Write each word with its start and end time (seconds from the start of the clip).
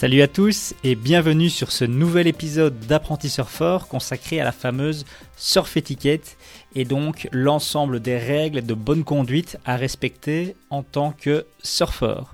Salut 0.00 0.22
à 0.22 0.28
tous 0.28 0.72
et 0.82 0.94
bienvenue 0.94 1.50
sur 1.50 1.70
ce 1.70 1.84
nouvel 1.84 2.26
épisode 2.26 2.80
d'Apprenti 2.86 3.28
Surfeur 3.28 3.86
consacré 3.86 4.40
à 4.40 4.44
la 4.44 4.50
fameuse 4.50 5.04
surf 5.36 5.76
étiquette 5.76 6.38
et 6.74 6.86
donc 6.86 7.28
l'ensemble 7.32 8.00
des 8.00 8.16
règles 8.16 8.64
de 8.64 8.72
bonne 8.72 9.04
conduite 9.04 9.58
à 9.66 9.76
respecter 9.76 10.56
en 10.70 10.82
tant 10.82 11.12
que 11.12 11.44
surfeur. 11.62 12.32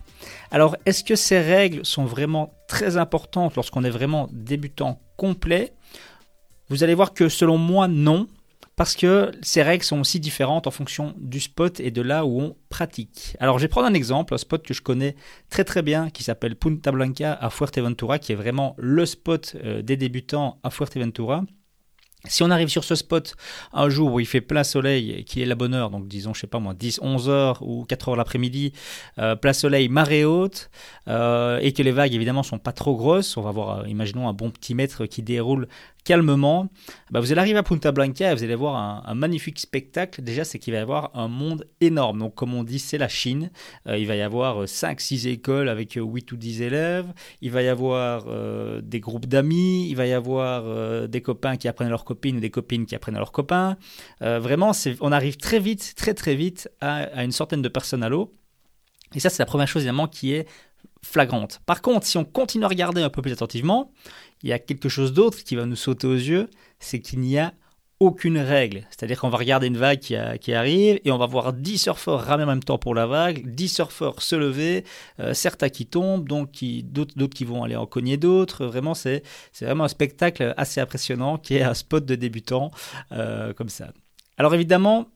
Alors 0.53 0.77
est-ce 0.87 1.03
que 1.03 1.17
ces 1.17 1.41
règles 1.41 1.85
sont 1.85 2.05
vraiment 2.05 2.55
très 2.69 2.99
importantes 2.99 3.57
lorsqu'on 3.57 3.83
est 3.83 3.91
vraiment 3.91 4.29
débutant 4.31 5.01
complet? 5.17 5.73
Vous 6.69 6.85
allez 6.85 6.95
voir 6.95 7.15
que 7.15 7.29
selon 7.29 7.59
moi 7.59 7.89
non, 7.89 8.29
parce 8.77 8.95
que 8.95 9.33
ces 9.41 9.63
règles 9.63 9.85
sont 9.85 10.01
aussi 10.01 10.21
différentes 10.21 10.67
en 10.67 10.71
fonction 10.71 11.15
du 11.19 11.41
spot 11.41 11.81
et 11.81 11.91
de 11.91 12.03
là 12.03 12.27
où 12.27 12.41
on 12.41 12.57
pratique. 12.69 13.35
Alors 13.41 13.59
je 13.59 13.65
vais 13.65 13.69
prendre 13.69 13.87
un 13.87 13.95
exemple, 13.95 14.35
un 14.35 14.39
spot 14.39 14.65
que 14.65 14.75
je 14.75 14.83
connais 14.83 15.17
très 15.49 15.65
très 15.65 15.81
bien 15.83 16.11
qui 16.11 16.23
s'appelle 16.23 16.57
Punta 16.57 16.93
Blanca 16.93 17.33
à 17.33 17.49
Fuerteventura, 17.49 18.19
qui 18.19 18.33
est 18.33 18.37
vraiment 18.37 18.75
le 18.79 19.07
spot 19.07 19.57
euh, 19.65 19.81
des 19.81 19.97
débutants 19.97 20.61
à 20.63 20.71
Fuerteventura. 20.71 21.45
Si 22.25 22.43
on 22.43 22.51
arrive 22.51 22.69
sur 22.69 22.83
ce 22.83 22.95
spot 22.95 23.37
un 23.73 23.89
jour 23.89 24.13
où 24.13 24.21
il 24.21 24.27
fait 24.27 24.41
plein 24.41 24.65
soleil, 24.65 25.25
qui 25.25 25.43
est 25.43 25.47
la 25.47 25.55
bonne 25.55 25.75
heure, 25.75 25.91
donc 25.91 26.09
disons, 26.09 26.35
je 26.35 26.41
sais 26.41 26.47
pas 26.47 26.59
moi, 26.59 26.75
10, 26.75 27.01
11 27.03 27.29
heures 27.29 27.63
ou 27.63 27.85
4 27.85 28.09
heures 28.09 28.17
l'après-midi, 28.17 28.73
euh, 29.19 29.37
plein 29.37 29.53
soleil, 29.53 29.89
marée 29.89 30.25
haute, 30.25 30.71
euh, 31.09 31.59
et 31.63 31.73
que 31.73 31.83
les 31.83 31.93
vagues 31.93 32.15
évidemment 32.15 32.43
sont 32.43 32.59
pas 32.59 32.73
trop 32.73 32.97
grosses, 32.97 33.37
on 33.37 33.43
va 33.43 33.53
voir, 33.53 33.81
euh, 33.81 33.89
imaginons 33.89 34.29
un 34.29 34.33
bon 34.33 34.51
petit 34.51 34.75
mètre 34.75 35.07
qui 35.07 35.23
déroule 35.23 35.69
calmement, 36.05 36.69
bah 37.11 37.19
vous 37.19 37.33
allez 37.33 37.41
arriver 37.41 37.59
à 37.59 37.65
Punta 37.65 37.91
Blanca 37.91 38.31
et 38.31 38.35
vous 38.35 38.45
allez 38.45 38.55
voir 38.55 39.05
un, 39.05 39.15
magnifique 39.17 39.59
spectacle. 39.59 40.23
Déjà, 40.23 40.45
c'est 40.45 40.61
qu'il 40.61 40.73
va 40.73 40.79
y 40.79 40.83
avoir 40.83 41.11
un 41.15 41.27
monde 41.27 41.67
énorme. 41.81 42.21
Donc, 42.21 42.37
comme 42.37 42.55
on 42.55 42.63
dit, 42.63 42.79
c'est 42.79 42.97
la 42.97 43.09
Chine. 43.09 43.51
Il 43.89 44.07
va 44.07 44.15
y 44.15 44.21
avoir 44.21 44.67
5-6 44.67 45.27
écoles 45.27 45.69
avec 45.69 45.95
8 45.95 46.31
ou 46.31 46.37
10 46.37 46.63
élèves. 46.63 47.13
Il 47.41 47.51
va 47.51 47.63
y 47.63 47.69
avoir 47.69 48.25
des 48.83 49.01
groupes 49.01 49.27
d'amis. 49.27 49.89
Il 49.89 49.97
va 49.97 50.07
y 50.07 50.13
avoir 50.13 51.09
des 51.09 51.23
copains 51.23 51.57
qui 51.57 51.67
apprennent 51.67 51.89
à 51.89 51.91
leurs 51.91 52.05
copines 52.07 52.39
ou 52.39 52.41
des 52.41 52.51
copines 52.51 52.87
qui 52.87 52.95
apprennent 52.95 53.17
à 53.17 53.19
leurs 53.19 53.33
copains. 53.33 53.77
vraiment, 54.21 54.73
on 55.01 55.13
arrive 55.13 55.37
très 55.37 55.59
vite, 55.59 55.95
très 55.97 56.15
très 56.15 56.35
vite 56.35 56.71
à, 56.81 57.05
à 57.05 57.25
une 57.25 57.33
centaine 57.33 57.61
de 57.61 57.69
personnes 57.69 58.03
à 58.03 58.09
l'eau. 58.09 58.33
Et 59.15 59.21
ça, 59.21 59.29
c'est 59.31 59.43
la 59.43 59.47
première 59.47 59.69
chose 59.69 59.83
évidemment 59.83 60.09
qui 60.09 60.33
est 60.33 60.47
flagrante. 61.03 61.61
Par 61.67 61.83
contre, 61.83 62.07
si 62.07 62.17
on 62.19 62.25
continue 62.25 62.65
à 62.65 62.69
regarder 62.69 63.03
un 63.03 63.11
peu 63.11 63.23
plus 63.23 63.33
attentivement, 63.33 63.93
il 64.43 64.49
y 64.49 64.53
a 64.53 64.59
quelque 64.59 64.89
chose 64.89 65.13
d'autre 65.13 65.43
qui 65.45 65.57
va 65.57 65.67
nous 65.67 65.77
sauter 65.77 66.07
aux 66.07 66.15
yeux, 66.15 66.49
c'est 66.79 67.01
qu'il 67.01 67.21
n'y 67.21 67.39
a 67.39 67.55
aucune 68.01 68.39
règle. 68.39 68.87
C'est-à-dire 68.91 69.21
qu'on 69.21 69.29
va 69.29 69.39
regarder 69.39 69.67
une 69.67 69.77
vague 69.77 69.99
qui, 69.99 70.53
arrive 70.53 71.01
et 71.05 71.11
on 71.11 71.19
va 71.19 71.27
voir 71.27 71.53
10 71.53 71.79
surfeurs 71.79 72.21
ramer 72.21 72.45
en 72.45 72.49
même 72.49 72.63
temps 72.63 72.79
pour 72.79 72.95
la 72.95 73.07
vague, 73.07 73.47
10 73.47 73.69
surfeurs 73.69 74.23
se 74.23 74.37
lever, 74.37 74.85
euh, 75.21 75.35
certains 75.35 75.69
qui 75.69 75.87
tombent, 75.87 76.29
donc 76.29 76.51
d'autres 76.85 77.35
qui 77.35 77.45
vont 77.45 77.65
aller 77.65 77.77
en 77.77 77.87
cogner 77.87 78.17
d'autres. 78.17 78.67
Vraiment, 78.67 78.95
c'est 78.95 79.23
vraiment 79.61 79.85
un 79.85 79.89
spectacle 79.89 80.55
assez 80.57 80.81
impressionnant 80.81 81.39
qui 81.39 81.57
est 81.57 81.63
un 81.63 81.75
spot 81.75 82.05
de 82.05 82.15
débutant 82.15 82.71
euh, 83.13 83.53
comme 83.53 83.69
ça. 83.69 83.93
Alors 84.39 84.55
évidemment, 84.55 85.07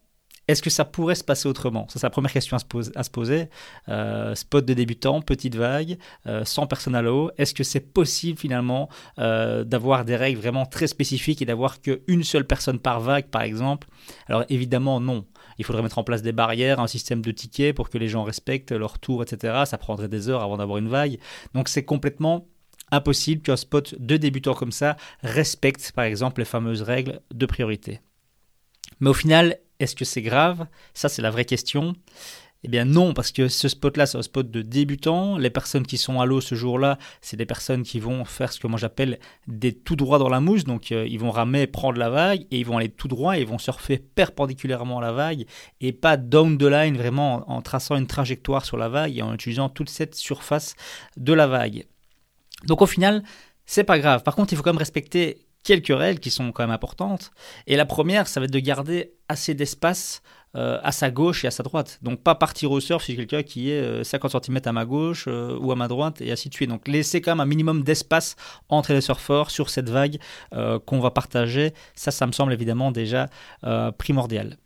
est-ce 0.51 0.63
que 0.63 0.71
ça 0.71 0.85
pourrait 0.85 1.15
se 1.15 1.25
passer 1.25 1.49
autrement? 1.49 1.87
C'est 1.89 2.03
la 2.03 2.11
première 2.11 2.33
question 2.33 2.57
à 2.57 3.03
se, 3.03 3.11
poser. 3.11 3.49
Euh, 3.89 4.35
spot 4.35 4.65
de 4.65 4.75
débutant, 4.75 5.21
petite 5.23 5.55
vague, 5.55 5.99
euh, 6.27 6.45
sans 6.45 6.67
personne 6.67 6.95
à 6.95 7.03
l'eau. 7.03 7.31
Est-ce 7.39 7.55
que 7.55 7.65
c'est 7.65 7.81
possible 7.81 8.39
finalement 8.39 8.89
euh, 9.19 9.65
d'avoir 9.65 10.05
des 10.05 10.17
règles 10.17 10.41
vraiment 10.41 10.67
très 10.67 10.87
spécifiques 10.87 11.43
et 11.43 11.45
d'avoir 11.45 11.81
qu'une 11.81 12.25
seule 12.25 12.47
personne 12.47 12.79
par 12.79 13.01
vague, 13.01 13.27
par 13.27 13.43
exemple? 13.43 13.89
Alors 14.27 14.45
évidemment, 14.49 15.01
non. 15.01 15.25
Il 15.59 15.65
faudrait 15.65 15.83
mettre 15.83 15.99
en 15.99 16.05
place 16.05 16.23
des 16.23 16.33
barrières, 16.33 16.81
un 16.81 16.87
système 16.87 17.21
de 17.21 17.31
tickets 17.31 17.75
pour 17.75 17.91
que 17.91 17.99
les 17.99 18.09
gens 18.09 18.23
respectent 18.25 18.73
leur 18.73 18.99
tour, 18.99 19.23
etc. 19.23 19.63
Ça 19.67 19.79
prendrait 19.79 20.09
des 20.09 20.29
heures 20.29 20.43
avant 20.43 20.57
d'avoir 20.57 20.79
une 20.79 20.89
vague. 20.89 21.19
Donc 21.55 21.69
c'est 21.69 21.85
complètement 21.85 22.47
impossible 22.91 23.43
qu'un 23.43 23.57
spot 23.57 23.95
de 23.99 24.17
débutant 24.17 24.55
comme 24.55 24.73
ça 24.73 24.97
respecte, 25.23 25.93
par 25.93 26.05
exemple, 26.05 26.41
les 26.41 26.45
fameuses 26.45 26.83
règles 26.83 27.21
de 27.33 27.47
priorité. 27.47 28.01
Mais 29.01 29.11
au 29.11 29.15
final, 29.15 29.59
est-ce 29.81 29.97
que 29.97 30.05
c'est 30.05 30.23
grave? 30.23 30.67
Ça, 30.95 31.09
c'est 31.09 31.23
la 31.23 31.31
vraie 31.31 31.45
question. 31.45 31.95
Eh 32.63 32.69
bien 32.69 32.85
non, 32.85 33.15
parce 33.15 33.33
que 33.33 33.49
ce 33.49 33.69
spot-là, 33.69 34.05
c'est 34.05 34.19
un 34.19 34.23
spot 34.23 34.51
de 34.51 34.61
débutants. 34.61 35.39
Les 35.39 35.49
personnes 35.49 35.87
qui 35.87 35.97
sont 35.97 36.21
à 36.21 36.27
l'eau 36.27 36.43
ce 36.43 36.55
jour-là, 36.55 36.99
c'est 37.23 37.39
des 37.39 37.47
personnes 37.47 37.85
qui 37.85 38.01
vont 38.01 38.27
faire 38.27 38.53
ce 38.53 38.61
que 38.61 38.67
moi 38.67 38.79
j'appelle 38.79 39.19
des 39.47 39.73
tout 39.73 39.97
droits 39.97 40.19
dans 40.19 40.29
la 40.29 40.41
mousse. 40.41 40.65
Donc 40.65 40.93
euh, 40.93 41.07
ils 41.09 41.19
vont 41.19 41.31
ramer, 41.31 41.67
prendre 41.67 41.99
la 41.99 42.11
vague, 42.11 42.43
et 42.51 42.59
ils 42.59 42.67
vont 42.67 42.77
aller 42.77 42.91
tout 42.91 43.09
droit, 43.09 43.39
et 43.39 43.41
ils 43.41 43.47
vont 43.47 43.59
surfer 43.59 43.99
perpendiculairement 43.99 44.99
à 44.99 45.01
la 45.01 45.13
vague, 45.13 45.47
et 45.81 45.93
pas 45.93 46.19
down 46.19 46.59
the 46.59 46.65
line, 46.65 46.99
vraiment 46.99 47.51
en 47.51 47.63
traçant 47.63 47.97
une 47.97 48.07
trajectoire 48.07 48.67
sur 48.67 48.77
la 48.77 48.91
vague 48.91 49.17
et 49.17 49.23
en 49.23 49.33
utilisant 49.33 49.71
toute 49.71 49.89
cette 49.89 50.15
surface 50.15 50.75
de 51.17 51.33
la 51.33 51.47
vague. 51.47 51.87
Donc 52.67 52.83
au 52.83 52.87
final, 52.87 53.23
c'est 53.65 53.85
pas 53.85 53.99
grave. 53.99 54.23
Par 54.23 54.37
contre, 54.37 54.53
il 54.53 54.57
faut 54.57 54.63
quand 54.63 54.73
même 54.73 54.79
respecter 54.79 55.47
quelques 55.63 55.97
règles 55.97 56.21
qui 56.21 56.31
sont 56.31 56.53
quand 56.53 56.63
même 56.63 56.71
importantes. 56.71 57.31
Et 57.67 57.77
la 57.77 57.87
première, 57.87 58.29
ça 58.29 58.41
va 58.41 58.45
être 58.45 58.53
de 58.53 58.59
garder 58.59 59.15
assez 59.29 59.55
d'espace 59.55 60.23
euh, 60.57 60.81
à 60.83 60.91
sa 60.91 61.13
gauche 61.13 61.45
et 61.45 61.47
à 61.47 61.53
sa 61.53 61.63
droite. 61.63 62.01
Donc 62.03 62.23
pas 62.23 62.35
partir 62.35 62.73
au 62.73 62.81
surf 62.81 63.05
si 63.05 63.15
quelqu'un 63.15 63.45
qui 63.45 63.71
est 63.71 64.03
50 64.03 64.35
euh, 64.35 64.39
cm 64.43 64.61
à 64.65 64.73
ma 64.73 64.85
gauche 64.85 65.27
euh, 65.29 65.57
ou 65.61 65.71
à 65.71 65.77
ma 65.77 65.87
droite 65.87 66.21
et 66.21 66.33
ainsi 66.33 66.49
de. 66.49 66.67
Donc 66.67 66.89
laisser 66.89 67.21
quand 67.21 67.31
même 67.31 67.41
un 67.41 67.47
minimum 67.47 67.85
d'espace 67.85 68.35
entre 68.69 68.93
les 68.93 69.01
surfeurs 69.01 69.51
sur 69.51 69.71
cette 69.71 69.89
vague 69.89 70.19
qu'on 70.87 71.01
va 71.01 71.11
partager. 71.11 71.73
Ça, 71.95 72.11
ça 72.11 72.27
me 72.27 72.33
semble 72.33 72.53
évidemment 72.53 72.91
déjà 72.91 73.29
primordial. 73.97 74.57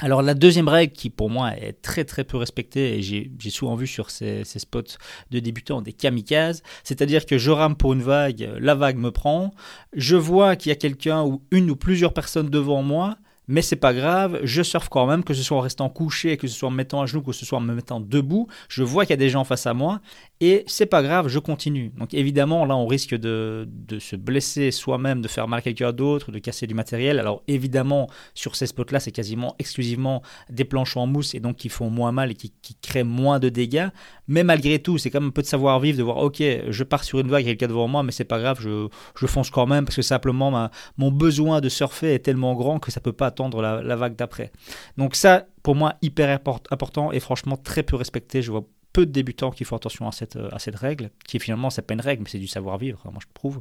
Alors 0.00 0.22
la 0.22 0.34
deuxième 0.34 0.66
règle 0.66 0.92
qui 0.92 1.08
pour 1.08 1.30
moi 1.30 1.56
est 1.56 1.80
très 1.80 2.04
très 2.04 2.24
peu 2.24 2.36
respectée 2.36 2.98
et 2.98 3.02
j'ai 3.02 3.50
souvent 3.50 3.76
vu 3.76 3.86
sur 3.86 4.10
ces, 4.10 4.42
spots 4.44 4.82
de 5.30 5.38
débutants 5.38 5.82
des 5.82 5.92
kamikazes, 5.92 6.62
c'est-à-dire 6.82 7.26
que 7.26 7.38
je 7.38 7.52
rame 7.52 7.76
pour 7.76 7.92
une 7.92 8.02
vague, 8.02 8.50
la 8.58 8.74
vague 8.74 8.96
me 8.96 9.12
prend, 9.12 9.54
je 9.92 10.16
vois 10.16 10.56
qu'il 10.56 10.70
y 10.70 10.72
a 10.72 10.76
quelqu'un 10.76 11.22
ou 11.22 11.42
une 11.52 11.70
ou 11.70 11.76
plusieurs 11.76 12.12
personnes 12.12 12.50
devant 12.50 12.82
moi, 12.82 13.18
mais 13.48 13.62
c'est 13.62 13.76
pas 13.76 13.92
grave, 13.92 14.40
je 14.42 14.62
surfe 14.62 14.88
quand 14.88 15.06
même, 15.06 15.24
que 15.24 15.34
ce 15.34 15.42
soit 15.42 15.56
en 15.56 15.60
restant 15.60 15.88
couché, 15.88 16.36
que 16.36 16.46
ce 16.46 16.54
soit 16.54 16.68
en 16.68 16.72
me 16.72 16.76
mettant 16.76 17.02
à 17.02 17.06
genoux, 17.06 17.22
que 17.22 17.32
ce 17.32 17.44
soit 17.44 17.58
en 17.58 17.60
me 17.60 17.74
mettant 17.74 18.00
debout, 18.00 18.48
je 18.68 18.82
vois 18.82 19.04
qu'il 19.04 19.10
y 19.10 19.14
a 19.14 19.16
des 19.18 19.28
gens 19.30 19.44
face 19.44 19.66
à 19.66 19.74
moi, 19.74 20.00
et 20.40 20.64
c'est 20.66 20.86
pas 20.86 21.02
grave, 21.02 21.28
je 21.28 21.38
continue. 21.38 21.92
Donc 21.98 22.14
évidemment, 22.14 22.64
là, 22.64 22.76
on 22.76 22.86
risque 22.86 23.14
de, 23.14 23.68
de 23.68 23.98
se 23.98 24.16
blesser 24.16 24.70
soi-même, 24.70 25.20
de 25.20 25.28
faire 25.28 25.48
mal 25.48 25.58
à 25.58 25.62
quelqu'un 25.62 25.92
d'autre, 25.92 26.32
de 26.32 26.38
casser 26.38 26.66
du 26.66 26.74
matériel. 26.74 27.18
Alors 27.18 27.42
évidemment, 27.48 28.08
sur 28.34 28.56
ces 28.56 28.66
spots-là, 28.66 29.00
c'est 29.00 29.12
quasiment 29.12 29.54
exclusivement 29.58 30.22
des 30.50 30.64
planches 30.64 30.96
en 30.96 31.06
mousse, 31.06 31.34
et 31.34 31.40
donc 31.40 31.56
qui 31.56 31.68
font 31.68 31.90
moins 31.90 32.12
mal 32.12 32.30
et 32.30 32.34
qui, 32.34 32.52
qui 32.62 32.76
créent 32.80 33.04
moins 33.04 33.38
de 33.38 33.48
dégâts, 33.48 33.88
mais 34.26 34.44
malgré 34.44 34.78
tout, 34.78 34.98
c'est 34.98 35.10
quand 35.10 35.20
même 35.20 35.28
un 35.28 35.32
peu 35.32 35.42
de 35.42 35.46
savoir-vivre, 35.46 35.98
de 35.98 36.02
voir, 36.02 36.18
ok, 36.18 36.42
je 36.68 36.84
pars 36.84 37.04
sur 37.04 37.20
une 37.20 37.28
vague, 37.28 37.44
il 37.44 37.48
y 37.48 37.50
a 37.50 37.52
quelqu'un 37.52 37.68
devant 37.68 37.88
moi, 37.88 38.02
mais 38.02 38.12
c'est 38.12 38.24
pas 38.24 38.38
grave, 38.38 38.58
je, 38.60 38.88
je 39.16 39.26
fonce 39.26 39.50
quand 39.50 39.66
même, 39.66 39.84
parce 39.84 39.96
que 39.96 40.02
simplement, 40.02 40.50
ma, 40.50 40.70
mon 40.96 41.10
besoin 41.10 41.60
de 41.60 41.68
surfer 41.68 42.14
est 42.14 42.20
tellement 42.20 42.54
grand 42.54 42.78
que 42.78 42.90
ça 42.90 43.00
peut 43.00 43.12
pas 43.12 43.30
attendre 43.34 43.60
la, 43.60 43.96
vague 43.96 44.16
d'après. 44.16 44.52
Donc 44.96 45.14
ça, 45.14 45.46
pour 45.62 45.74
moi, 45.74 45.94
hyper 46.02 46.40
important 46.70 47.12
et 47.12 47.20
franchement 47.20 47.56
très 47.56 47.82
peu 47.82 47.96
respecté. 47.96 48.42
Je 48.42 48.50
vois 48.50 48.64
peu 48.92 49.06
de 49.06 49.10
débutants 49.10 49.50
qui 49.50 49.64
font 49.64 49.76
attention 49.76 50.06
à 50.06 50.12
cette, 50.12 50.36
à 50.36 50.58
cette 50.58 50.76
règle, 50.76 51.10
qui 51.26 51.40
finalement, 51.40 51.68
c'est 51.68 51.82
pas 51.82 51.94
une 51.94 52.00
règle, 52.00 52.22
mais 52.22 52.30
c'est 52.30 52.38
du 52.38 52.46
savoir-vivre, 52.46 53.00
moi 53.04 53.20
je 53.20 53.26
trouve. 53.34 53.60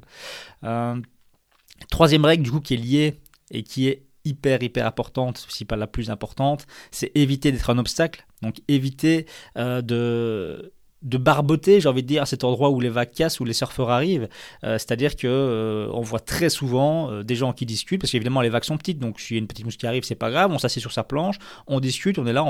Euh, 0.64 0.96
troisième 1.90 2.24
règle, 2.24 2.44
du 2.44 2.52
coup, 2.52 2.60
qui 2.60 2.75
est 2.75 2.78
liée 2.78 3.20
et 3.52 3.64
qui 3.64 3.88
est 3.88 4.06
hyper, 4.25 4.62
hyper 4.62 4.86
importante, 4.86 5.46
si 5.50 5.66
pas 5.66 5.75
la 5.75 5.88
plus 5.88 6.10
importante, 6.10 6.66
c'est 6.92 7.12
éviter 7.16 7.52
d'être 7.52 7.70
un 7.70 7.78
obstacle. 7.78 8.25
Donc 8.42 8.62
éviter 8.68 9.25
euh, 9.58 9.81
de 9.81 10.74
de 11.03 11.17
barboter, 11.17 11.81
j'ai 11.81 11.89
envie 11.89 12.01
de 12.01 12.07
dire, 12.07 12.23
à 12.23 12.25
cet 12.25 12.44
endroit 12.44 12.69
où 12.69 12.79
les 12.79 12.89
vagues 12.89 13.11
cassent, 13.11 13.39
où 13.39 13.45
les 13.45 13.53
surfeurs 13.53 13.89
arrivent. 13.89 14.29
Euh, 14.63 14.77
c'est-à-dire 14.77 15.15
que 15.15 15.27
euh, 15.27 15.89
on 15.94 16.01
voit 16.01 16.21
très 16.21 16.50
souvent 16.50 17.11
euh, 17.11 17.23
des 17.23 17.35
gens 17.35 17.51
qui 17.51 17.65
discutent, 17.65 18.00
parce 18.00 18.11
qu'évidemment 18.11 18.41
les 18.41 18.50
vagues 18.50 18.63
sont 18.63 18.77
petites, 18.77 19.00
donc 19.00 19.19
s'il 19.19 19.35
y 19.35 19.39
a 19.39 19.41
une 19.41 19.47
petite 19.47 19.65
mousse 19.65 19.75
qui 19.75 19.85
arrive, 19.85 20.03
c'est 20.03 20.15
pas 20.15 20.31
grave, 20.31 20.51
on 20.51 20.57
s'assied 20.57 20.81
sur 20.81 20.94
sa 20.94 21.03
planche, 21.03 21.38
on 21.67 21.79
discute, 21.81 22.17
on 22.19 22.25
est 22.25 22.33
là, 22.33 22.45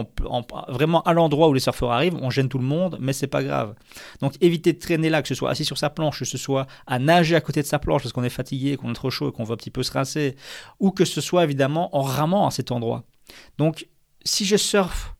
vraiment 0.69 1.01
à 1.01 1.13
l'endroit 1.13 1.50
où 1.50 1.53
les 1.53 1.59
surfeurs 1.59 1.91
arrivent, 1.91 2.15
on 2.21 2.29
gêne 2.29 2.47
tout 2.47 2.59
le 2.59 2.63
monde, 2.63 2.97
mais 3.01 3.11
c'est 3.11 3.27
pas 3.27 3.44
grave. 3.44 3.73
Donc 4.21 4.33
évitez 4.39 4.73
de 4.73 4.79
traîner 4.79 5.09
là, 5.09 5.21
que 5.23 5.27
ce 5.27 5.35
soit 5.35 5.50
assis 5.50 5.65
sur 5.65 5.79
sa 5.79 5.89
planche, 5.89 6.19
que 6.19 6.25
ce 6.25 6.38
soit 6.38 6.67
à 6.85 7.00
nager 7.00 7.35
à 7.35 7.41
côté 7.41 7.61
de 7.61 7.67
sa 7.67 7.79
planche 7.79 8.03
parce 8.03 8.13
qu'on 8.13 8.23
est 8.23 8.29
fatigué, 8.29 8.77
qu'on 8.77 8.91
est 8.91 8.95
trop 8.95 9.09
chaud 9.09 9.29
et 9.29 9.31
qu'on 9.31 9.44
veut 9.44 9.53
un 9.53 9.57
petit 9.57 9.71
peu 9.71 9.81
se 9.81 9.91
rincer, 9.91 10.35
ou 10.79 10.91
que 10.91 11.05
ce 11.05 11.21
soit 11.21 11.44
évidemment 11.44 11.95
en 11.95 12.01
ramant 12.01 12.45
à 12.47 12.51
cet 12.51 12.71
endroit. 12.71 13.03
Donc 13.57 13.88
si 14.23 14.45
je 14.45 14.57
surfe 14.57 15.15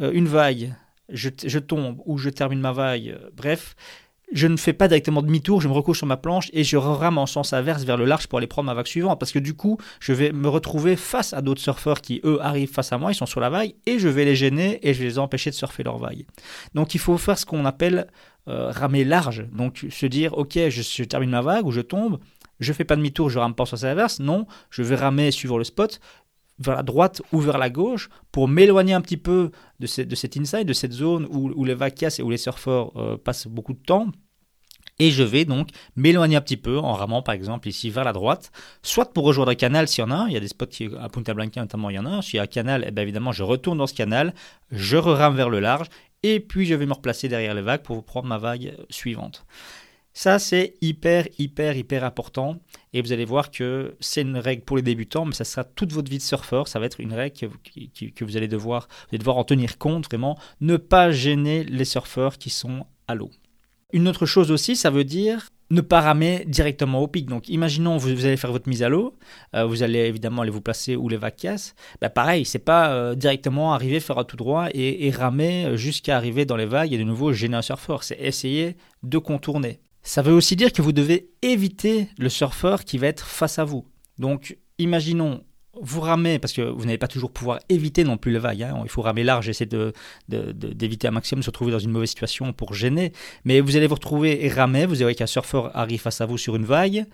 une 0.00 0.28
vague 0.28 0.72
je, 1.12 1.58
tombe 1.58 2.00
ou 2.04 2.18
je 2.18 2.30
termine 2.30 2.60
ma 2.60 2.72
vague, 2.72 3.08
euh, 3.08 3.30
bref, 3.34 3.74
je 4.32 4.46
ne 4.46 4.56
fais 4.56 4.72
pas 4.72 4.86
directement 4.86 5.22
demi-tour, 5.22 5.60
je 5.60 5.68
me 5.68 5.72
recouche 5.72 5.98
sur 5.98 6.06
ma 6.06 6.16
planche 6.16 6.50
et 6.52 6.62
je 6.62 6.76
rame 6.76 7.18
en 7.18 7.26
sens 7.26 7.52
inverse 7.52 7.82
vers 7.82 7.96
le 7.96 8.04
large 8.04 8.28
pour 8.28 8.38
aller 8.38 8.46
prendre 8.46 8.66
ma 8.66 8.74
vague 8.74 8.86
suivante. 8.86 9.18
Parce 9.18 9.32
que 9.32 9.38
du 9.38 9.54
coup, 9.54 9.78
je 9.98 10.12
vais 10.12 10.30
me 10.32 10.48
retrouver 10.48 10.96
face 10.96 11.32
à 11.32 11.42
d'autres 11.42 11.60
surfeurs 11.60 12.00
qui, 12.00 12.20
eux, 12.24 12.38
arrivent 12.40 12.70
face 12.70 12.92
à 12.92 12.98
moi, 12.98 13.10
ils 13.10 13.16
sont 13.16 13.26
sur 13.26 13.40
la 13.40 13.50
vague, 13.50 13.74
et 13.86 13.98
je 13.98 14.08
vais 14.08 14.24
les 14.24 14.36
gêner 14.36 14.78
et 14.88 14.94
je 14.94 15.00
vais 15.00 15.06
les 15.06 15.18
empêcher 15.18 15.50
de 15.50 15.56
surfer 15.56 15.82
leur 15.82 15.98
vague. 15.98 16.24
Donc 16.74 16.94
il 16.94 16.98
faut 17.00 17.18
faire 17.18 17.38
ce 17.38 17.46
qu'on 17.46 17.64
appelle 17.64 18.06
euh, 18.48 18.70
ramer 18.70 19.04
large. 19.04 19.46
Donc 19.52 19.86
se 19.90 20.06
dire, 20.06 20.38
ok, 20.38 20.58
je, 20.68 21.04
termine 21.04 21.30
ma 21.30 21.42
vague 21.42 21.66
ou 21.66 21.72
je 21.72 21.80
tombe, 21.80 22.20
je 22.60 22.72
fais 22.72 22.84
pas 22.84 22.94
demi-tour, 22.94 23.30
je 23.30 23.38
rame 23.38 23.54
pas 23.54 23.64
en 23.64 23.66
sens 23.66 23.84
inverse. 23.84 24.20
Non, 24.20 24.46
je 24.70 24.82
vais 24.82 24.94
ramer 24.94 25.30
suivre 25.30 25.58
le 25.58 25.64
spot 25.64 26.00
vers 26.60 26.76
la 26.76 26.82
droite 26.82 27.22
ou 27.32 27.40
vers 27.40 27.58
la 27.58 27.70
gauche 27.70 28.08
pour 28.30 28.46
m'éloigner 28.46 28.92
un 28.92 29.00
petit 29.00 29.16
peu 29.16 29.50
de, 29.80 30.02
de 30.04 30.14
cet 30.14 30.36
inside, 30.36 30.66
de 30.66 30.72
cette 30.72 30.92
zone 30.92 31.26
où, 31.30 31.64
les 31.64 31.74
vagues 31.74 31.94
cassent 31.94 32.20
et 32.20 32.22
où 32.22 32.30
les 32.30 32.36
surfeurs 32.36 32.96
euh, 32.96 33.16
passent 33.16 33.46
beaucoup 33.46 33.72
de 33.72 33.82
temps. 33.82 34.06
Et 34.98 35.10
je 35.10 35.22
vais 35.22 35.46
donc 35.46 35.70
m'éloigner 35.96 36.36
un 36.36 36.42
petit 36.42 36.58
peu 36.58 36.78
en 36.78 36.92
ramant 36.92 37.22
par 37.22 37.34
exemple 37.34 37.68
ici 37.68 37.88
vers 37.88 38.04
la 38.04 38.12
droite, 38.12 38.52
soit 38.82 39.14
pour 39.14 39.24
rejoindre 39.24 39.50
un 39.50 39.54
canal 39.54 39.88
s'il 39.88 40.04
y 40.04 40.06
en 40.06 40.10
a 40.10 40.26
il 40.28 40.34
y 40.34 40.36
a 40.36 40.40
des 40.40 40.48
spots 40.48 40.66
qui, 40.66 40.90
à 41.00 41.08
Punta 41.08 41.32
Blanca 41.32 41.60
notamment 41.60 41.88
il 41.88 41.96
y 41.96 41.98
en 41.98 42.04
a 42.04 42.20
s'il 42.20 42.36
y 42.36 42.38
a 42.38 42.42
un 42.42 42.46
canal, 42.46 42.84
eh 42.86 42.90
bien 42.90 43.02
évidemment 43.02 43.32
je 43.32 43.42
retourne 43.42 43.78
dans 43.78 43.86
ce 43.86 43.94
canal, 43.94 44.34
je 44.70 44.98
rame 44.98 45.36
vers 45.36 45.48
le 45.48 45.58
large 45.58 45.86
et 46.22 46.38
puis 46.38 46.66
je 46.66 46.74
vais 46.74 46.84
me 46.84 46.92
replacer 46.92 47.28
derrière 47.28 47.54
les 47.54 47.62
vagues 47.62 47.82
pour 47.82 48.04
prendre 48.04 48.28
ma 48.28 48.36
vague 48.36 48.76
suivante. 48.90 49.46
Ça, 50.22 50.38
c'est 50.38 50.74
hyper, 50.82 51.28
hyper, 51.38 51.78
hyper 51.78 52.04
important. 52.04 52.58
Et 52.92 53.00
vous 53.00 53.14
allez 53.14 53.24
voir 53.24 53.50
que 53.50 53.96
c'est 54.00 54.20
une 54.20 54.36
règle 54.36 54.64
pour 54.64 54.76
les 54.76 54.82
débutants, 54.82 55.24
mais 55.24 55.32
ça 55.32 55.44
sera 55.44 55.64
toute 55.64 55.94
votre 55.94 56.10
vie 56.10 56.18
de 56.18 56.22
surfeur. 56.22 56.68
Ça 56.68 56.78
va 56.78 56.84
être 56.84 57.00
une 57.00 57.14
règle 57.14 57.34
que, 57.38 58.24
vous, 58.26 58.36
allez 58.36 58.46
devoir, 58.46 58.86
vous 58.90 59.08
allez 59.12 59.18
devoir 59.18 59.38
en 59.38 59.44
tenir 59.44 59.78
compte, 59.78 60.04
vraiment. 60.04 60.38
Ne 60.60 60.76
pas 60.76 61.10
gêner 61.10 61.64
les 61.64 61.86
surfeurs 61.86 62.36
qui 62.36 62.50
sont 62.50 62.84
à 63.08 63.14
l'eau. 63.14 63.30
Une 63.94 64.08
autre 64.08 64.26
chose 64.26 64.50
aussi, 64.50 64.76
ça 64.76 64.90
veut 64.90 65.04
dire 65.04 65.48
ne 65.70 65.80
pas 65.80 66.02
ramer 66.02 66.44
directement 66.46 67.00
au 67.00 67.08
pic. 67.08 67.24
Donc, 67.24 67.48
imaginons 67.48 67.96
vous, 67.96 68.14
vous 68.14 68.26
allez 68.26 68.36
faire 68.36 68.52
votre 68.52 68.68
mise 68.68 68.82
à 68.82 68.90
l'eau, 68.90 69.16
euh, 69.56 69.64
vous 69.64 69.82
allez 69.82 70.00
évidemment 70.00 70.42
aller 70.42 70.50
vous 70.50 70.60
placer 70.60 70.96
où 70.96 71.08
les 71.08 71.16
vagues 71.16 71.36
cassent. 71.36 71.74
Bah, 72.02 72.10
pareil, 72.10 72.44
c'est 72.44 72.58
pas 72.58 72.90
euh, 72.90 73.14
directement 73.14 73.72
arriver 73.72 74.00
faire 74.00 74.18
un 74.18 74.24
tout 74.24 74.36
droit 74.36 74.68
et, 74.74 75.06
et 75.06 75.10
ramer 75.10 75.78
jusqu'à 75.78 76.18
arriver 76.18 76.44
dans 76.44 76.56
les 76.56 76.66
vagues 76.66 76.92
et 76.92 76.98
de 76.98 77.04
nouveau 77.04 77.32
gêner 77.32 77.56
un 77.56 77.62
surfeur. 77.62 78.04
C'est 78.04 78.20
essayer 78.20 78.76
de 79.02 79.16
contourner. 79.16 79.80
Ça 80.02 80.22
veut 80.22 80.32
aussi 80.32 80.56
dire 80.56 80.72
que 80.72 80.82
vous 80.82 80.92
devez 80.92 81.30
éviter 81.42 82.08
le 82.18 82.28
surfeur 82.28 82.84
qui 82.84 82.98
va 82.98 83.06
être 83.06 83.26
face 83.26 83.58
à 83.58 83.64
vous. 83.64 83.86
Donc, 84.18 84.56
imaginons, 84.78 85.44
vous 85.80 86.00
ramez, 86.00 86.38
parce 86.38 86.52
que 86.52 86.62
vous 86.62 86.84
n'allez 86.84 86.98
pas 86.98 87.08
toujours 87.08 87.32
pouvoir 87.32 87.60
éviter 87.68 88.04
non 88.04 88.16
plus 88.16 88.32
les 88.32 88.38
vagues, 88.38 88.62
hein. 88.62 88.80
il 88.82 88.90
faut 88.90 89.02
ramer 89.02 89.24
large, 89.24 89.48
essayer 89.48 89.68
d'éviter 90.28 91.06
de, 91.06 91.08
un 91.08 91.14
maximum 91.14 91.40
de 91.40 91.44
se 91.44 91.50
retrouver 91.50 91.72
dans 91.72 91.78
une 91.78 91.90
mauvaise 91.90 92.08
situation 92.08 92.52
pour 92.52 92.74
gêner, 92.74 93.12
mais 93.44 93.60
vous 93.60 93.76
allez 93.76 93.86
vous 93.86 93.94
retrouver 93.94 94.44
et 94.44 94.48
ramer, 94.48 94.86
vous 94.86 94.96
verrez 94.96 95.14
qu'un 95.14 95.26
surfeur 95.26 95.76
arrive 95.76 96.00
face 96.00 96.20
à 96.20 96.26
vous 96.26 96.38
sur 96.38 96.56
une 96.56 96.64
vague, 96.64 97.06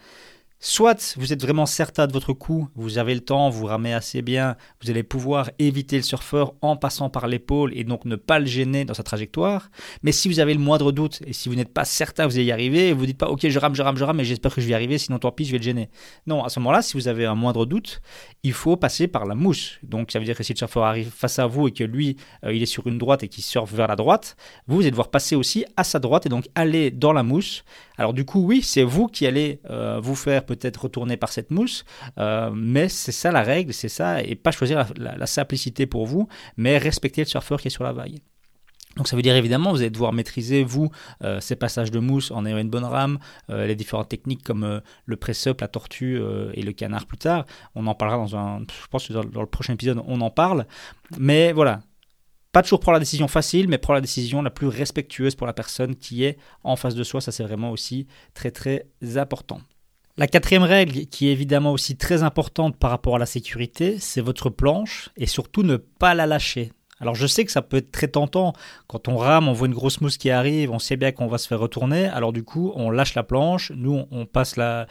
Soit 0.59 1.17
vous 1.19 1.35
êtes 1.35 1.43
vraiment 1.43 1.67
certain 1.67 2.07
de 2.07 2.13
votre 2.13 2.33
coup, 2.33 2.69
vous 2.75 2.97
avez 2.97 3.15
le 3.15 3.21
temps, 3.21 3.51
vous 3.51 3.67
ramez 3.67 3.93
assez 3.93 4.23
bien, 4.23 4.57
vous 4.83 4.91
allez 4.91 5.03
pouvoir 5.03 5.51
éviter 5.59 5.97
le 5.97 6.03
surfeur 6.03 6.55
en 6.63 6.77
passant 6.77 7.11
par 7.11 7.27
l'épaule 7.27 7.77
et 7.77 7.85
donc 7.85 8.07
ne 8.07 8.17
pas 8.17 8.39
le 8.39 8.47
gêner 8.47 8.87
dans 8.87 8.95
sa 8.95 9.03
trajectoire. 9.03 9.71
Mais 10.03 10.13
si 10.13 10.29
vous 10.29 10.41
avez 10.41 10.55
le 10.55 10.61
moindre 10.61 10.93
doute 10.93 11.21
et 11.27 11.35
si 11.35 11.51
vous 11.51 11.57
n'êtes 11.57 11.75
pas 11.75 11.85
certain 11.85 12.27
vous 12.27 12.37
allez 12.37 12.47
y 12.47 12.53
arriver, 12.53 12.95
vous 12.95 13.05
dites 13.05 13.19
pas 13.19 13.29
ok 13.29 13.47
je 13.47 13.59
rame, 13.59 13.75
je 13.75 13.83
rame, 13.83 13.99
je 13.99 14.05
rame, 14.05 14.17
mais 14.17 14.25
j'espère 14.25 14.55
que 14.55 14.63
je 14.63 14.67
vais 14.67 14.73
y 14.73 14.75
arriver, 14.75 14.97
sinon 14.97 15.19
tant 15.19 15.31
pis 15.31 15.45
je 15.45 15.53
vais 15.53 15.59
le 15.59 15.63
gêner. 15.63 15.91
Non, 16.27 16.43
à 16.43 16.49
ce 16.49 16.59
moment-là, 16.61 16.81
si 16.81 16.97
vous 16.97 17.07
avez 17.07 17.27
un 17.27 17.35
moindre 17.35 17.67
doute, 17.67 18.01
il 18.43 18.55
faut 18.55 18.79
passer 18.79 19.09
par 19.09 19.27
la 19.27 19.35
mousse. 19.35 19.79
Donc 19.83 20.11
ça 20.11 20.19
veut 20.19 20.25
dire 20.25 20.37
que 20.37 20.43
si 20.43 20.55
le 20.55 20.59
surfeur 20.59 20.85
arrive 20.85 21.11
face 21.11 21.39
à 21.39 21.47
vous 21.47 21.69
et 21.69 21.73
que 21.73 21.85
lui 21.85 22.17
euh, 22.45 22.55
il 22.55 22.63
est 22.63 22.67
sur 22.67 22.87
une 22.87 22.97
droite 22.97 23.23
et 23.23 23.29
qu'il 23.29 23.45
surfe 23.45 23.75
vers 23.75 23.89
la 23.89 23.97
droite, 23.97 24.37
vous, 24.67 24.81
allez 24.81 24.91
devoir 24.91 25.11
passer 25.11 25.37
aussi 25.37 25.67
à 25.77 25.85
sa 25.85 25.99
droite 25.99 26.25
et 26.25 26.31
donc 26.31 26.49
aller 26.55 26.91
dans 26.91 27.13
la 27.13 27.23
mousse. 27.23 27.63
Alors 27.99 28.15
du 28.15 28.25
coup 28.25 28.41
oui, 28.41 28.63
c'est 28.63 28.85
vous 28.85 29.07
qui 29.07 29.27
allez 29.27 29.61
euh, 29.69 30.01
vous 30.03 30.15
faire 30.15 30.46
peut-être 30.47 30.85
retourner 30.85 31.17
par 31.17 31.31
cette 31.31 31.51
mousse, 31.51 31.85
euh, 32.19 32.51
mais 32.55 32.89
c'est 32.89 33.13
ça 33.13 33.33
la 33.33 33.43
règle, 33.43 33.73
c'est 33.73 33.89
ça, 33.89 34.23
et 34.23 34.35
pas 34.35 34.51
choisir 34.51 34.87
la, 34.97 35.27
simplicité 35.27 35.87
pour 35.87 36.07
vous, 36.07 36.29
mais 36.57 36.79
respecter 36.79 37.23
le 37.23 37.27
surfeur 37.27 37.61
qui 37.61 37.69
est 37.69 37.71
sur 37.71 37.85
la 37.85 37.93
vague. 37.93 38.19
Donc 38.97 39.09
ça 39.09 39.17
veut 39.17 39.21
dire 39.21 39.37
évidemment 39.37 39.73
vous 39.73 39.81
allez 39.81 39.91
devoir 39.91 40.15
maîtriser 40.15 40.65
vous 40.65 40.91
euh, 41.23 41.39
ces 41.41 41.55
passages 41.55 41.91
de 41.91 41.99
mousse 41.99 42.31
en 42.31 42.47
ayant 42.47 42.57
une 42.57 42.71
bonne 42.71 42.85
rame, 42.85 43.19
euh, 43.51 43.67
les 43.67 43.75
différentes 43.75 44.09
techniques 44.09 44.43
comme 44.43 44.81
le 45.05 45.17
press-up, 45.17 45.61
la 45.61 45.69
tortue 45.69 46.19
et 46.55 46.63
le 46.63 46.73
canard 46.73 47.05
plus 47.05 47.19
tard. 47.19 47.45
On 47.75 47.87
en 47.87 47.95
parlera 47.95 48.17
dans 48.17 48.37
un, 48.37 48.61
je 48.61 48.87
pense 48.89 49.09
que 49.09 49.13
dans, 49.13 49.25
dans, 49.25 49.43
le 49.43 49.47
prochain 49.47 49.75
épisode 49.75 50.03
on 50.07 50.21
en 50.23 50.31
parle. 50.31 50.67
Mais 51.19 51.53
voilà, 51.53 51.83
pas 52.57 52.63
toujours 52.63 52.81
prendre 52.81 52.95
la 52.95 53.01
décision 53.01 53.29
facile, 53.29 53.69
mais 53.69 53.77
prendre 53.77 53.97
la 53.97 54.01
décision 54.01 54.41
la 54.41 54.49
plus 54.49 54.67
respectueuse 54.67 55.35
pour 55.35 55.47
la 55.47 55.53
personne 55.53 55.95
qui 55.95 56.25
est 56.25 56.39
en 56.65 56.75
face 56.75 56.95
de 56.95 57.05
soi. 57.05 57.21
Ça 57.21 57.31
c'est 57.31 57.43
vraiment 57.43 57.71
aussi 57.71 58.07
très 58.33 58.51
très 58.51 58.87
important. 59.17 59.61
La 60.19 60.27
quatrième 60.27 60.63
règle, 60.63 61.07
qui 61.07 61.29
est 61.29 61.33
évidemment 61.33 61.73
aussi 61.73 61.99
très 61.99 62.23
importante 62.23 62.77
par 62.79 62.91
rapport 62.91 63.17
à 63.17 63.19
la 63.19 63.27
sécurité, 63.27 63.99
c'est 63.99 64.23
votre 64.23 64.49
planche 64.49 65.11
et 65.19 65.27
surtout 65.27 65.63
ne 65.63 65.77
pas 65.77 66.15
la 66.15 66.25
lâcher. 66.25 66.73
Alors 67.01 67.15
je 67.15 67.27
sais 67.27 67.45
que 67.45 67.53
ça 67.53 67.61
peut 67.61 67.77
être 67.77 67.93
très 67.93 68.09
tentant. 68.09 68.55
Quand 68.87 69.09
on 69.09 69.19
rame, 69.19 69.47
on 69.47 69.53
voit 69.53 69.67
une 69.67 69.75
grosse 69.75 70.01
mousse 70.01 70.17
qui 70.17 70.31
arrive, 70.31 70.71
on 70.71 70.79
sait 70.79 70.97
bien 70.97 71.13
qu'on 71.13 71.27
va 71.27 71.37
se 71.37 71.47
faire 71.47 71.59
retourner. 71.59 72.07
Alors 72.07 72.33
du 72.33 72.43
coup, 72.43 72.73
on 72.77 72.89
lâche 72.89 73.15
la 73.15 73.25
planche, 73.25 73.71
nous 73.77 74.07
on 74.11 74.25
passe 74.25 74.57
la, 74.57 74.87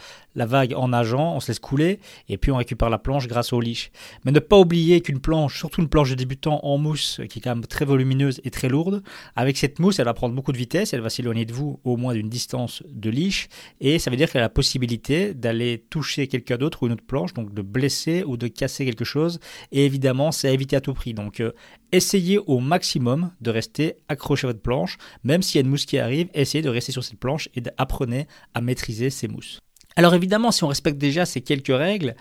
vague 0.45 0.73
en 0.75 0.89
nageant, 0.89 1.35
on 1.35 1.39
se 1.39 1.47
laisse 1.47 1.59
couler, 1.59 1.99
et 2.27 2.37
puis 2.37 2.51
on 2.51 2.57
récupère 2.57 2.89
la 2.89 2.97
planche 2.97 3.27
grâce 3.27 3.53
au 3.53 3.61
leash. 3.61 3.91
Mais 4.25 4.33
ne 4.33 4.39
pas 4.39 4.57
oublier 4.57 4.99
qu'une 4.99 5.19
planche, 5.19 5.57
surtout 5.57 5.81
une 5.81 5.87
planche 5.87 6.09
de 6.09 6.15
débutant 6.15 6.59
en 6.63 6.77
mousse, 6.77 7.21
qui 7.29 7.39
est 7.39 7.41
quand 7.41 7.55
même 7.55 7.65
très 7.65 7.85
volumineuse 7.85 8.41
et 8.43 8.51
très 8.51 8.67
lourde, 8.67 9.01
avec 9.37 9.55
cette 9.57 9.79
mousse, 9.79 9.99
elle 9.99 10.05
va 10.05 10.13
prendre 10.13 10.35
beaucoup 10.35 10.51
de 10.51 10.57
vitesse, 10.57 10.93
elle 10.93 11.01
va 11.01 11.09
s'éloigner 11.09 11.45
de 11.45 11.53
vous 11.53 11.79
au 11.85 11.95
moins 11.95 12.13
d'une 12.13 12.29
distance 12.29 12.83
de 12.89 13.09
leash, 13.09 13.47
et 13.79 13.97
ça 13.99 14.11
veut 14.11 14.17
dire 14.17 14.29
qu'elle 14.29 14.41
a 14.41 14.45
la 14.45 14.49
possibilité 14.49 15.33
d'aller 15.33 15.85
toucher 15.89 16.27
quelqu'un 16.27 16.57
d'autre 16.57 16.83
ou 16.83 16.87
une 16.87 16.93
autre 16.93 17.05
planche, 17.05 17.33
donc 17.33 17.53
de 17.53 17.61
blesser 17.61 18.23
ou 18.25 18.35
de 18.35 18.47
casser 18.47 18.85
quelque 18.85 19.05
chose, 19.05 19.39
et 19.71 19.85
évidemment 19.85 20.31
c'est 20.31 20.49
à 20.49 20.51
éviter 20.51 20.75
à 20.75 20.81
tout 20.81 20.93
prix. 20.93 21.13
Donc 21.13 21.39
euh, 21.39 21.51
essayez 21.91 22.39
au 22.39 22.59
maximum 22.59 23.31
de 23.41 23.51
rester 23.51 23.95
accroché 24.07 24.47
à 24.47 24.49
votre 24.49 24.61
planche, 24.61 24.97
même 25.23 25.41
s'il 25.41 25.59
y 25.59 25.63
a 25.63 25.65
une 25.65 25.69
mousse 25.69 25.85
qui 25.85 25.97
arrive, 25.97 26.29
essayez 26.33 26.61
de 26.61 26.69
rester 26.69 26.91
sur 26.91 27.03
cette 27.03 27.19
planche 27.19 27.49
et 27.55 27.63
apprenez 27.77 28.27
à 28.53 28.61
maîtriser 28.61 29.09
ces 29.09 29.27
mousses. 29.27 29.59
Alors 29.95 30.13
évidemment, 30.13 30.51
si 30.51 30.63
on 30.63 30.67
respecte 30.67 30.97
déjà 30.97 31.25
ces 31.25 31.41
quelques 31.41 31.75
règles, 31.75 32.15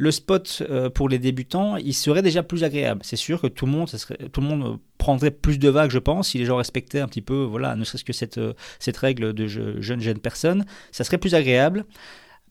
le 0.00 0.10
spot 0.10 0.62
euh, 0.70 0.88
pour 0.88 1.08
les 1.08 1.18
débutants, 1.18 1.76
il 1.76 1.92
serait 1.92 2.22
déjà 2.22 2.42
plus 2.42 2.64
agréable. 2.64 3.02
C'est 3.04 3.16
sûr 3.16 3.40
que 3.40 3.48
tout 3.48 3.66
le 3.66 3.72
monde, 3.72 3.90
tout 4.32 4.40
le 4.40 4.46
monde 4.46 4.78
prendrait 4.96 5.30
plus 5.30 5.58
de 5.58 5.68
vagues, 5.68 5.90
je 5.90 5.98
pense, 5.98 6.28
si 6.28 6.38
les 6.38 6.46
gens 6.46 6.56
respectaient 6.56 7.00
un 7.00 7.08
petit 7.08 7.20
peu, 7.20 7.42
voilà, 7.42 7.76
ne 7.76 7.84
serait-ce 7.84 8.04
que 8.04 8.14
cette, 8.14 8.38
euh, 8.38 8.54
cette 8.78 8.96
règle 8.96 9.34
de 9.34 9.46
jeune 9.46 10.00
jeune 10.00 10.18
personne, 10.18 10.64
ça 10.90 11.04
serait 11.04 11.18
plus 11.18 11.34
agréable. 11.34 11.84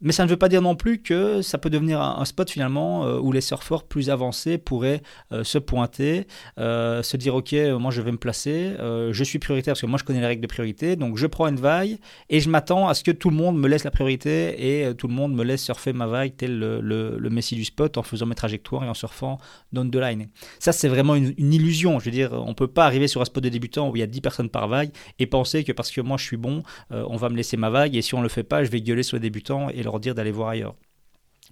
Mais 0.01 0.13
ça 0.13 0.23
ne 0.23 0.29
veut 0.29 0.37
pas 0.37 0.47
dire 0.47 0.61
non 0.61 0.75
plus 0.75 1.01
que 1.01 1.41
ça 1.41 1.57
peut 1.57 1.69
devenir 1.69 2.01
un, 2.01 2.23
spot 2.23 2.49
finalement 2.49 3.05
euh, 3.05 3.19
où 3.19 3.31
les 3.31 3.41
surfeurs 3.41 3.83
plus 3.83 4.09
avancés 4.09 4.57
pourraient 4.57 5.01
euh, 5.33 5.43
se 5.43 5.57
pointer, 5.57 6.25
euh, 6.57 7.03
se 7.03 7.17
dire 7.17 7.35
ok, 7.35 7.53
moi 7.79 7.91
je 7.91 8.01
vais 8.01 8.11
me 8.11 8.17
placer, 8.17 8.75
je 8.79 9.23
suis 9.23 9.39
prioritaire 9.39 9.73
parce 9.73 9.81
que 9.81 9.87
moi 9.87 9.99
je 9.99 10.03
connais 10.03 10.21
les 10.21 10.25
règles 10.25 10.41
de 10.41 10.47
priorité, 10.47 10.95
donc 10.95 11.17
je 11.17 11.27
prends 11.27 11.47
une 11.47 11.57
vague 11.57 11.97
et 12.29 12.39
je 12.39 12.49
m'attends 12.49 12.87
à 12.87 12.93
ce 12.93 13.03
que 13.03 13.11
tout 13.11 13.29
le 13.29 13.35
monde 13.35 13.57
me 13.57 13.67
laisse 13.67 13.83
la 13.83 13.91
priorité 13.91 14.87
et 14.87 14.93
tout 14.95 15.07
le 15.07 15.13
monde 15.13 15.33
me 15.33 15.43
laisse 15.43 15.63
surfer 15.63 15.93
ma 15.93 16.07
vague 16.07 16.33
tel 16.37 16.57
le, 16.57 16.79
le, 16.81 17.29
messie 17.29 17.55
du 17.55 17.65
spot 17.65 17.97
en 17.97 18.03
faisant 18.03 18.25
mes 18.25 18.35
trajectoires 18.35 18.83
et 18.83 18.89
en 18.89 18.93
surfant 18.93 19.37
down 19.73 19.89
the 19.91 19.95
line. 19.95 20.29
Ça 20.59 20.71
c'est 20.71 20.87
vraiment 20.87 21.15
une, 21.15 21.33
illusion, 21.37 21.99
je 21.99 22.05
veux 22.05 22.11
dire, 22.11 22.33
on 22.33 22.53
peut 22.53 22.67
pas 22.67 22.85
arriver 22.85 23.07
sur 23.07 23.21
un 23.21 23.25
spot 23.25 23.43
de 23.43 23.49
débutant 23.49 23.89
où 23.89 23.95
il 23.95 23.99
y 23.99 24.03
a 24.03 24.07
10 24.07 24.21
personnes 24.21 24.49
par 24.49 24.67
vague 24.67 24.91
et 25.19 25.25
penser 25.25 25.63
que 25.63 25.71
parce 25.71 25.91
que 25.91 26.01
moi 26.01 26.17
je 26.17 26.23
suis 26.23 26.37
bon, 26.37 26.63
on 26.91 27.17
va 27.17 27.29
me 27.29 27.35
laisser 27.35 27.57
ma 27.57 27.69
vague 27.69 27.95
et 27.95 28.01
si 28.01 28.15
on 28.15 28.21
le 28.21 28.29
fait 28.29 28.43
pas, 28.43 28.63
je 28.63 28.69
vais 28.69 28.81
gueuler 28.81 29.03
sur 29.03 29.17
les 29.17 29.21
débutants 29.21 29.69
et 29.69 29.83
leur 29.83 29.88
dire 29.97 30.13
d'aller 30.13 30.31
voir 30.31 30.49
ailleurs. 30.49 30.75